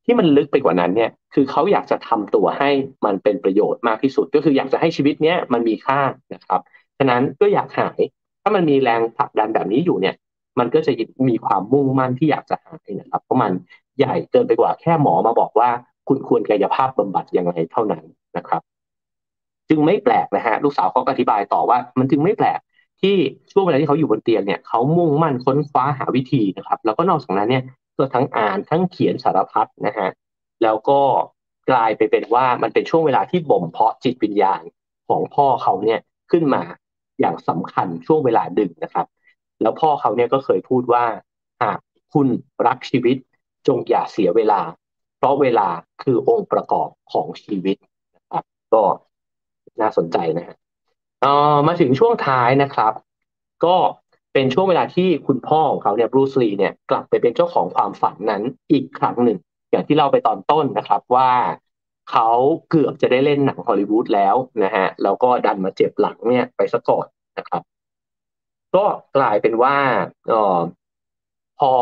[0.04, 2.70] ที่มันลึกไปกว่านั้นเนี่ย คือเขาอยากจะทำตัวให้
[3.06, 6.00] มันเป็นประโยชน์มากที่สุด ก็คืออยากจะให้ชีวิตเนี้ยมันมีค่า
[6.34, 6.60] นะครับ
[6.98, 8.00] ฉะนั้นก็อยากหาย
[8.42, 10.14] ถ้ามันมีแรงผลักดันแบบนี้อยู่เนี่ย
[10.58, 10.92] มันก็จะ
[11.28, 13.52] มีความมุ่งมั่นที่อยากจะหายนะครับเพราะมัน
[13.98, 15.70] ใหญ่เกินไปกว่าแค่หมอมาบอกว่า
[16.08, 18.04] คุณควรกายภาพบำบัดยังไงเท่านั้น
[18.36, 18.62] นะครับ
[19.68, 22.60] จึงไม่แปลกนะฮะลูกสาวเขาอธิบายต่อว่า มันจึงไม่แปลก
[23.02, 23.16] ที่
[23.52, 27.64] ช่วงเวลาที่เขาอยู่บนเตียงเนี่ยเขามุ่งมั่นค้นคว้าหาวิธีนะครับ แล้วก็นอกจากนั้นเนี่ย
[27.96, 30.08] ก็ทั้งอ่านทั้งเขียนสารพัดนะฮะ
[30.62, 31.00] แล้วก็
[31.70, 34.62] กลายไปเป็นว่ามันเป็นช่วงเวลาที่บ่มเพาะจิตวิญญาณ
[35.08, 36.00] ของพ่อเขาเนี่ย
[36.30, 36.62] ขึ้นมา
[37.20, 39.06] อย่างสำคัญช่วงเวลาดึงนะครับ
[39.62, 41.04] แล้วพ่อเขาเนี่ยก็เคยพูดว่า
[41.62, 41.78] หาก
[42.14, 42.28] คุณ
[42.66, 43.16] รักชีวิต
[43.66, 44.60] จงอย่าเสียเวลา
[45.16, 45.68] เพราะเวลา
[46.02, 47.76] คือองค์ประกอบของชีวิต
[48.16, 48.44] นะครับ
[48.74, 48.82] ก็
[49.80, 50.56] น่าสนใจนะฮะ
[51.22, 52.92] เออมาถึงช่วงท้ายนะครับ
[53.64, 53.76] ก็
[54.32, 58.42] เป็นช่วงเวลาที่คุณพ่อของเขาเนี่ยบรูซลีเนี่ยกลับไปเป็นเจ้าของความฝันนั้น
[58.72, 59.38] อีกครั้งหนึ่ง
[59.70, 61.30] อย่างที่เราไปตอนต้นนะครับว่า
[62.10, 62.28] เขา
[62.70, 67.06] เกือบจะได้เล่นหนังฮอลลีวูดแล้วนะฮะแล้วก็ดันมาเจ็บหลังเนี่ยไปซะก่อน
[67.38, 67.62] นะครับ
[68.76, 68.84] ก็
[69.16, 69.76] กลายเป็นว่า
[70.32, 70.60] ออ
[71.58, 71.72] พอ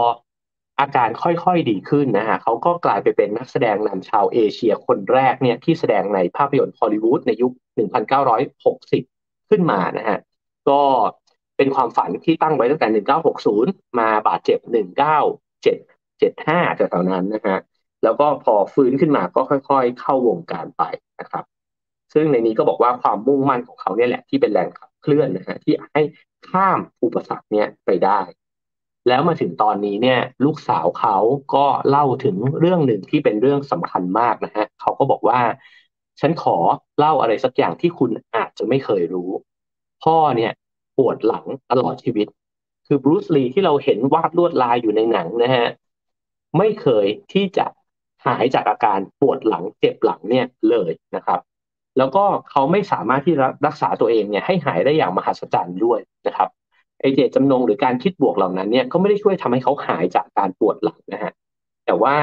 [0.80, 7.52] อาการค่อยๆดีขึ้นนะฮะเขาก็กลายไปเป็นนักแสดงนำชาวเอเชียคนแรกเนี่ยที่แสดงในภาพยนตร์ฮอลลีวูดในยุค
[8.30, 10.18] 1960 ขึ้นมานะฮะ
[10.68, 10.80] ก็
[11.56, 12.88] เป็นความฝันที่ตั้งไว้ตั้งแต่
[13.44, 17.58] 1960 มาบาดเจ็บ 1975จากตอนนั้นนะฮะ
[18.04, 20.82] แล้วก็พอฟื้นขึ้นมาก็ค่อยๆ เข้าวงการไป
[21.20, 21.44] นะครับ
[22.14, 26.02] ซึ่งในนี้ก็บอกว่าความมุ่งมั่นของเขาเนี่ยแหละที่เป็นแรงขับเคลื่อนนะฮะที่ให้
[26.48, 28.20] ข้ามอุปสรรคเนี่ยไปได้
[29.08, 31.16] แล้วมาถึงตอนนี้เนี่ยลูกสาวเขา
[31.54, 35.40] ก็เล่าถึงเรื่องหนึ่งที่เป็นเรื่องสำคัญมากนะฮะเขาก็บอกว่า
[36.20, 36.56] ฉันขอ
[36.98, 39.30] เล่าอะไรสักอย่างที่คุณอาจจะไม่เคยรู้
[40.04, 40.52] พ่อเนี่ย
[40.96, 42.26] ปวดหลังตลอดชีวิต
[42.86, 45.66] คือบรูซลีที่เราเห็นวาดลวดลายอยู่ในหนังนะฮะ
[46.58, 47.66] ไม่เคยที่จะ
[48.26, 51.40] หายจากอาการปวดหลังเจ็บหลังเนี่ยเลยนะครับ
[51.98, 53.34] แล้วก็เขาไม่สามารถที่
[53.66, 56.48] รักษาตัวเองเนี่ยให้หายได้อย่างมหัศจรรย์ด้วยนะครับ
[57.04, 61.32] ไอเจตจำนงหรือการคิดบวกเหล่านั้นเนี่ยก็ไม่ได้ช่วยทำให้เขาหายจากการปวดหลังนะฮะ
[61.84, 62.16] แต่ว่า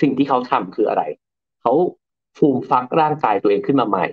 [0.00, 1.02] สิ่งที่เขาทำคืออะไร
[1.62, 1.72] เขา
[2.36, 4.06] ฟูมฟักร่างกายตัวเองขึ้นมาใหม่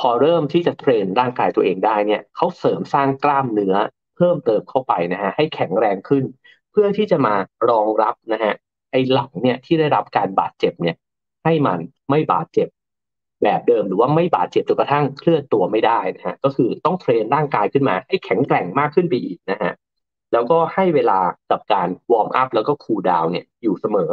[0.00, 3.74] พอเริ่มที่จะเทรนร่างกายตัวเองได้เนี่ยเขาเสริมสร้างกล้ามเนื้อ
[4.16, 6.24] เพิ่มเติมเข้าไปนะฮะให้แข็งแรงขึ้น
[6.70, 7.34] เพื่อที่จะมา
[7.70, 8.54] รองรับนะฮะ
[8.90, 10.96] ไอ้หลังเนี่ยที่ได้รับการบาดเจ็บเนี่ย
[11.44, 11.78] ให้มัน
[12.10, 12.68] ไม่บาดเจ็บ
[13.42, 19.72] แบบเดิมหรือว่าไม่บาดเจ็บจนกระทั่งเคลื่อนตัวไม่ได้นะฮะก็คือต้อง train ร่างกายขึ้นมาให้แข็งแกร่งมากขึ้นไปอีกนะฮะ
[20.32, 21.20] แล้วก็ให้เวลา
[21.50, 24.10] กับการ warm up แล้วก็ cool down เนี่ยอยู่เสมอ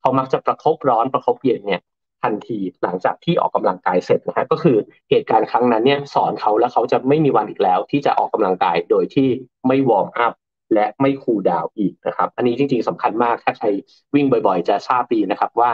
[0.00, 1.80] เขามักจะประครบร้อนประครบเย็นเนี่ย
[2.22, 4.76] ทันทีหลังจากที่ออกกำลังกายเสร็จนะฮะก็คือ
[5.10, 9.28] เหตุการณ์ครั้งนั้นเนี่ยสอนเขาแล้วเขาจะไม่มีวันอีกแล้ว ที่จะออกกำลังกายโดยที่
[9.66, 10.34] ไม่วอร์มอัพ
[10.74, 13.66] และไม่คูลดาวน์อีกนะครับ อันนี้จริง ๆสำคัญมากถ้าใคร
[14.14, 15.70] วิ่งบ่อย ๆ จะทราบดีนะครับว่า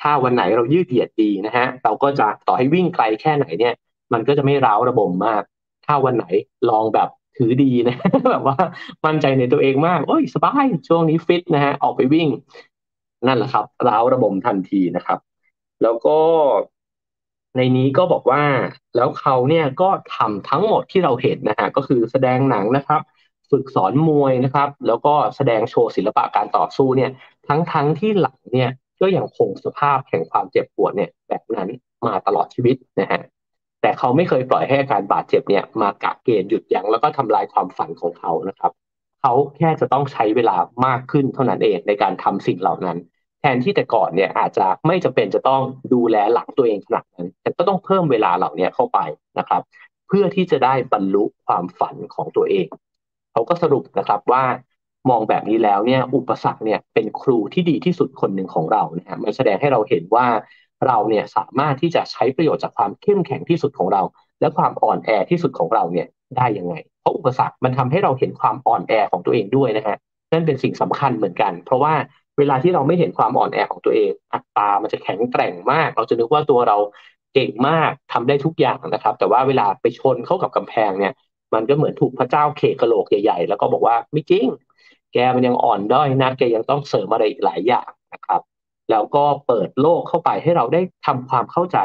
[0.00, 3.74] ถ้าวันไหนเรายืดเหยียดดีนะฮะเราก็จะต่อให้วิ่งไกลแค่ไหนเนี่ย
[4.12, 5.42] มันก็จะไม่ร้าวระบมมาก
[5.86, 6.24] ถ้าวันไหน
[6.70, 7.96] ลองแบบถือดีนะ
[8.32, 8.56] แบบว่า
[9.06, 12.28] มั่นใจในตัวเองมากโอ้ยสบายช่วงนี้ฟิตนะฮะออกไปวิ่ง
[13.26, 15.18] นั่นแหละครับร้าวระบมทันทีนะครับ
[15.82, 16.18] แล้วก็
[17.56, 18.42] ในนี้ก็บอกว่า
[18.96, 23.00] แล้วเขาเนี่ยก็ทำทั้งหมดที่เราเห็นนะฮะก็คือแสดงหนังนะครับ
[23.50, 27.10] ฝึกสอนมวยนะครับ แล้วก็แสดงโชว์ศิลปะการต่อสู้เนี่ย
[27.48, 28.70] ทั้งทั้งที่หลังเนี่ย
[29.00, 31.68] ก็ยังคงสภาพแห่งความเจ็บปวดเนี่ยแบบนั้น
[32.06, 33.22] มาตลอดชีวิตนะฮะ
[33.82, 38.72] แต่เขาไม่เคยปล่อยให้อาการบาดเจ็บเนี่ยมากะเกณฑ์หยุดยั้งแล้วก็ทำลายความฝันของเขานะครับ
[39.20, 42.96] เขาแค่จะต้องใช้เวลามากขึ้นเท่านั้นเองในการทำสิ่งเหล่านั้น
[43.40, 45.62] แทนที่แต่ก่อนเนี่ยอาจจะไม่จะเป็นจะต้อง
[45.94, 48.98] ดูแลหลังตัวเองขนาดนั้น แต่ก็ต้องเพิ่มเวลาเหล่านี้เข้าไป
[49.38, 49.62] นะครับ
[50.08, 52.66] เพื่อที่จะได้บรรลุความฝันของตัวเอง
[53.32, 54.44] เขาก็สรุปนะครับว่า
[55.10, 56.80] มองแบบนี้แล้วเนี่ยอุปสรรคเนี่ย
[57.20, 60.26] ครูที่ดีที่สุดคนหนึ่งของเรานะฮะมันแสดงให้เราเห็นว่า
[60.86, 64.02] เราเนี่ยสามารถที่จะใช้ประโยชน์จากความเข้มแข็งที่สุดของเรา
[64.40, 66.06] และความอ่อนแอที่สุดของเราเนี่ย
[66.36, 69.96] ได้ยังไง เพราะอุปสรรคมันทำให้เราเห็นความอ่อนแอของตัวเองด้วยนะฮะ
[70.32, 71.94] นั่นเป็นสิ่งสำคัญเหมือนกัน เพราะว่า
[72.38, 76.76] เวลาที่เราไม่เห็นความอ่อนแอของตัวเอง อัตรามันจะแข็งแกร่งมาก เราจะนึกว่าตัวเรา
[77.34, 81.12] เก่งมากทำได้ทุกอย่างนะครับ แต่ว่าเวลาไปชนเข้ากับกำแพงเนี่ย
[81.54, 84.46] มันก็เหมือนถูกพระเจ้าเคกระโหลกใหญ่ ๆ แล้วก็บอกว่าไม่จริง
[85.12, 88.40] แกมันยังอ่อนด้อยนะแกยังต้องเสริมอะไรอีกหลายอย่างนะครับ
[88.90, 91.78] แล้วก็เปิดโลกเข้าไปให้เราได้ทำความเข้าใจ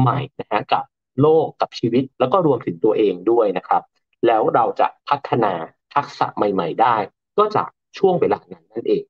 [0.00, 0.84] ใหม่นะฮะกับ
[1.20, 3.82] โลกกับชีวิตแล้วก็รวมถึงตัวเองด้วยนะครับ
[4.26, 5.52] แล้วเราจะพัฒนา
[5.94, 6.96] ทักษะใหม่ ๆ ได้
[7.38, 9.04] ก็จากช่วงเวลานั้นนั่นเอง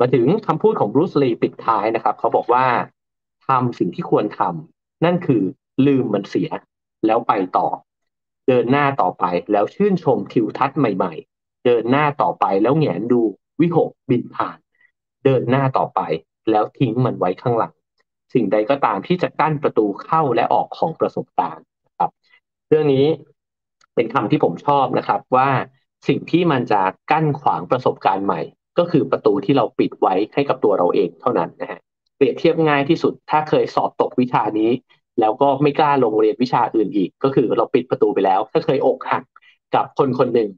[0.00, 2.66] มาถึงคำพูดของบรูซลีปิดท้ายนะครับ เขาบอกว่า
[3.46, 5.42] ทำสิ่งที่ควรทำนั่นคือ
[5.86, 6.50] ลืมมันเสีย
[7.06, 7.68] แล้วไปต่อ
[8.48, 11.33] เดินหน้าต่อไปแล้วชื่นชมทิวทัศน์ใหม่ๆ
[11.64, 13.20] เดินหน้าต่อไปแล้วแงนดู
[13.60, 14.58] วิหกบินผ่าน
[15.24, 16.00] เดินหน้าต่อไป
[16.50, 17.72] แล้วทิ้งมันไว้ข้างหลัง
[18.34, 21.64] สิ่งใดก็ตามที่จะกั้นประตูเข้าและออกของประสบการณ์
[21.98, 22.10] ครับ
[22.68, 23.06] เรื่องนี้
[23.94, 25.48] เป็นคำที่ผมชอบนะครับว่า
[26.08, 28.40] สิ่งที่มันจะกั้นขวางประสบการณ์ใหม่
[28.78, 31.80] ก็คือประตูที่เราปิดไว้ให้กับตัวเราเองเท่านั้นนะฮะ
[32.16, 34.70] เปรียบเทียบง่ายที่สุด ถ้าเคยสอบตกวิชานี้
[35.20, 39.22] แล้วก็ไม่กล้าลงเรียนวิชาอื่นอีก ก็คือเราปิดประตูไปแล้ว ถ้าเคยอกหัก
[39.74, 40.50] กับคนคนหนึ่ง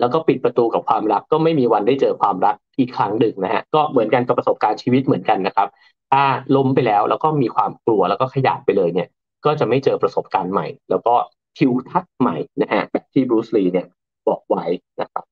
[0.00, 5.68] แล้วก็ปิดประตูกับความรักก็ไม่มีวันได้เจอความรักอีกครั้งหนึ่งนะฮะก็เหมือนกันกับประสบการณ์ชีวิตเหมือนกันนะครับ
[6.10, 6.22] ถ้า
[6.56, 9.08] ล้มไปแล้วแล้วก็มีความกลัวแล้วก็ขยับไปเลยเนี่ย
[9.44, 11.14] ก็จะไม่เจอประสบการณ์ใหม่ แล้วก็
[11.58, 13.86] ทิวทัศน์ใหม่นะฮะแบบที่บรูซลีเนี่ย
[14.28, 14.64] บอกไว้
[15.00, 15.24] นะครับ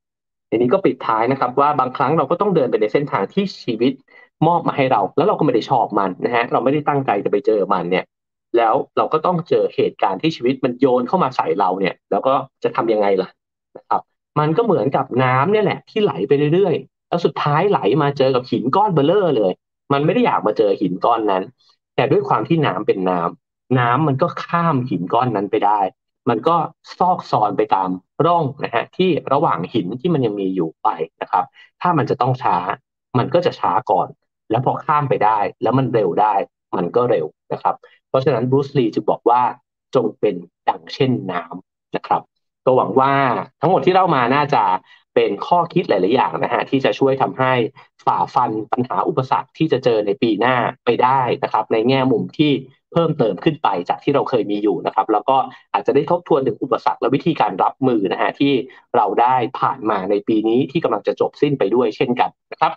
[0.50, 3.92] ทีนี้ก็ปิดท้ายนะครับ ว่าบางครั้งเราก็ต้องเดินไปในเส้นทางที่ชีวิต
[4.46, 8.04] มอบมาให้เรา แล้วเราก็ไม่ได้ชอบมันนะฮะเราไม่ได้ตั้งใจจะไปเจอมันเนี่ย
[8.56, 12.34] แล้วเราก็ต้องเจอเหตุการณ์ที่ชีวิตมันโยนเข้ามาใส่เราเนี่ย แล้วก็
[12.64, 13.28] จะทำยังไงล่ะ
[13.76, 14.00] นะครับ
[14.38, 19.52] มันก็เหมือนกับน้ำเนี่ยแหละ ที่ไหลไปเรื่อยๆ แล้วสุดท้ายไหลมาเจอกับหินก้อนเบลเลอร์เลย
[19.92, 21.42] มันไม่ได้อยากมาเจอหินก้อนนั้น
[21.94, 25.80] แต่ด้วยความที่น้ำเป็นน้ำน้ำมันก็ข้ามหินก้อนนั้นไปได้
[26.28, 26.56] มันก็
[26.98, 27.88] ซอกซอนไปตาม
[28.26, 30.88] ร่องนะฮะที่ระหว่างหินที่มันยังมีอยู่ไป
[31.22, 31.44] นะครับ
[31.80, 32.56] ถ้ามันจะต้องช้า
[33.18, 34.08] มันก็จะช้าก่อน
[34.50, 36.34] แล้วพอข้ามไปได้ แล้วมันเร็วได้
[36.76, 37.74] มันก็เร็วนะครับ
[38.08, 39.42] เพราะฉะนั้นบรูซลีจึงบอกว่า
[39.94, 40.34] จงเป็น
[40.68, 42.22] ดังเช่นน้ำนะครับ
[42.64, 43.12] ก็หวังว่า
[43.60, 44.62] ทั้งหมดที่เล่ามาน่าจะ
[45.14, 47.52] เป็นข้อคิดหลาย ๆ อย่างนะฮะที่จะช่วยทำให้
[48.04, 52.52] ฝ่าฟันปัญหาอุปสรรคที่จะเจอในปีหน้าไปได้นะครับ ในแง่มุมที่
[52.92, 55.36] เพิ่มเติมขึ้นไปจากที่เราเคยมีอยู่นะครับ แล้วก็
[55.72, 58.52] อาจจะได้ทบทวนถึงอุปสรรคและวิธีการรับมือนะฮะที่
[58.96, 62.72] เราได้ผ่านมาในปีนี้ที่กำลังจะจบสิ้นไปด้วยเช่นกันนะครับ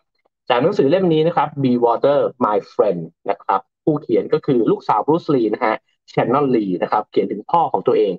[0.49, 5.75] จากหนังสือเล่มนี้นะครับ Be Water My Friend นะครับผู้เขียนก็คือลูกสาวบรูซลีนะฮะ
[6.09, 8.13] แชนนอนลีนะครับเขียนถึงพ่อของตัวเอง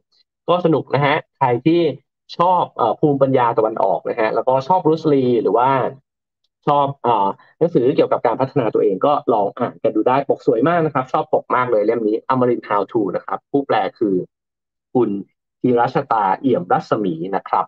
[0.48, 1.80] ก็สนุกนะฮะ ใครที่
[2.38, 2.62] ชอบ
[3.00, 5.68] ภูมิปัญญาตะวันออกนะฮะ แล้วก็ชอบรูสลีหรือว่า
[6.66, 6.86] ชอบ
[7.58, 14.14] หนังสือเกี่ยวกับการพัฒนาตัวเองก็ลองอ่านกันดูได้ปกสวยมากนะครับ ชอบปกมากเลยเล่มนี้อมรินทาวทูนะครับ ผู้แปลคือ
[14.94, 15.10] คุณ
[15.60, 17.64] ธีรชตาเอี่ยมรัศมีนะครับ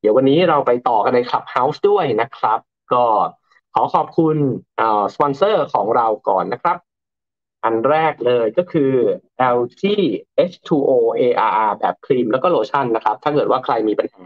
[0.00, 2.60] เดี๋ยววันนี้เราไปต่อกันใน Clubhouse ด้วยนะครับ
[2.92, 3.04] ก็
[3.74, 4.36] ขอขอบคุณ
[5.14, 6.76] สปอนเซอร์ของเราก่อนนะครับ
[7.64, 8.92] อันแรกเลยก็คือ
[9.56, 9.82] LG
[10.50, 10.90] H2O
[11.20, 14.24] ARR แบบครีมแล้วก็โลชั่นนะครับ ถ้าเกิดว่าใครมีปัญหา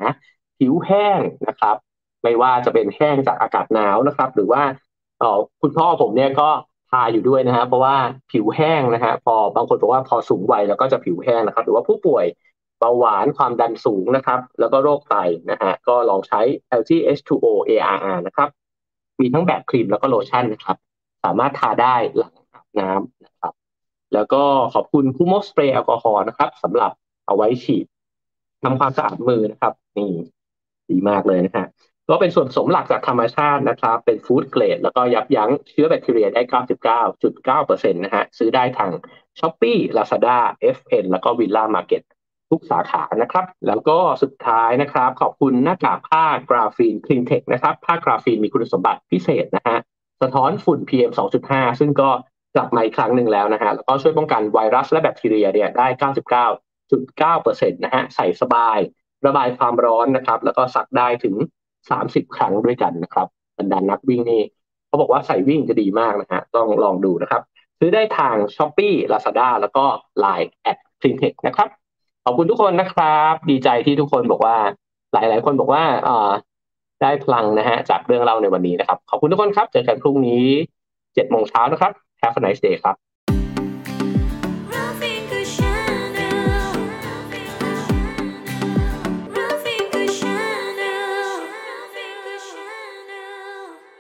[0.59, 1.77] ผิวแห้งนะครับ
[2.23, 4.63] ไม่ว่าจะเป็นแห้งจากอากาศหนาวนะครับ หรือว่า
[5.19, 6.49] เออคุณพ่อผมเนี่ยก็
[6.91, 7.97] ทาอยู่ด้วยนะฮะเพราะว่า
[8.33, 12.25] ผิวแห้งนะฮะพอบางคนบอกว่าพอสูงวัยแล้วก็จะผิวแห้งนะครับ หรือว่าผู้ป่วย
[12.79, 15.17] เบาหวานความดันสูงนะครับ แล้วก็โรคไต
[15.51, 16.41] นะฮะก็ลองใช้
[16.81, 18.49] LG H2O ARR นะครับ
[19.21, 20.77] มีทั้งแบบครีมแล้วก็โลชั่นนะครับ
[21.25, 22.33] สามารถทาได้หลัง
[22.79, 23.03] อาบ
[23.51, 24.43] น้ำแล้วก็
[24.75, 26.93] ขอบคุณคูโมสเปรย์แอลกอฮอล์นะครับสำหรับ
[27.27, 27.87] เอาไว้ฉีด
[28.63, 30.11] ทำความสะอาดมือนะครับ นี่
[30.91, 31.67] ดีมากเลยนะฮะ
[32.09, 36.43] ก็เป็นส่วนผสมหลักจากธรรมชาตินะครับ เป็นฟู้ดเกรดแล้วก็ยับยั้งเชื้อแบคทีเรียได้
[37.63, 38.91] 99.9%นะฮะซื้อได้ทาง
[39.39, 40.39] s h อ p e e Lazada
[40.77, 42.03] FN แล้วก็ Villa Market
[42.51, 49.79] ทุกสาขานะครับ แล้วก็สุดท้ายนะครับ ขอบคุณหน้ากากผ้ากราฟีนคลินเทคนะครับ ผ้ากราฟีนมีคุณสมบัติพิเศษนะฮะ
[50.23, 51.11] สะท้อนฝุ่น PM
[51.45, 52.11] 2.5 ซึ่งก็
[52.55, 55.87] กลับมาอีกครั้งหนึ่งแล้วนะฮะแล้วก็ช่วยป้องกันไวรัสและแบคทีเรียเนี่ยได้
[57.31, 58.79] 99.9%นะฮะใส่สบาย
[59.27, 61.35] ระบายความร้อนนะครับ แล้วก็ซักได้ถึง
[61.85, 63.29] 30 ครั้งด้วยกันนะครับ
[63.59, 64.43] บรรดานนักวิ่งนี่
[64.87, 67.43] เขาบอกว่าใส่วิ่งจะดีมากนะฮะต้องลองดูนะครับ
[67.79, 69.85] ซื้อได้ทาง s h อ p e e Lazada แล้วก็
[70.25, 71.69] Line แอด c l e a n t e c h นะครับ
[72.25, 74.57] ขอบคุณทุกคนนะครับ ดีใจที่ทุกคนบอกว่า
[75.13, 75.85] หลาย ๆ คนบอกว่า
[77.03, 80.47] ได้พลังนะฮะจากเรื่องเล่าในวันนี้นะครับ ขอบคุณทุกคนครับ เจอกันพรุ่งนี้
[80.93, 81.93] 7โมงเช้านะครับ
[82.25, 83.04] Have a nice day ครับ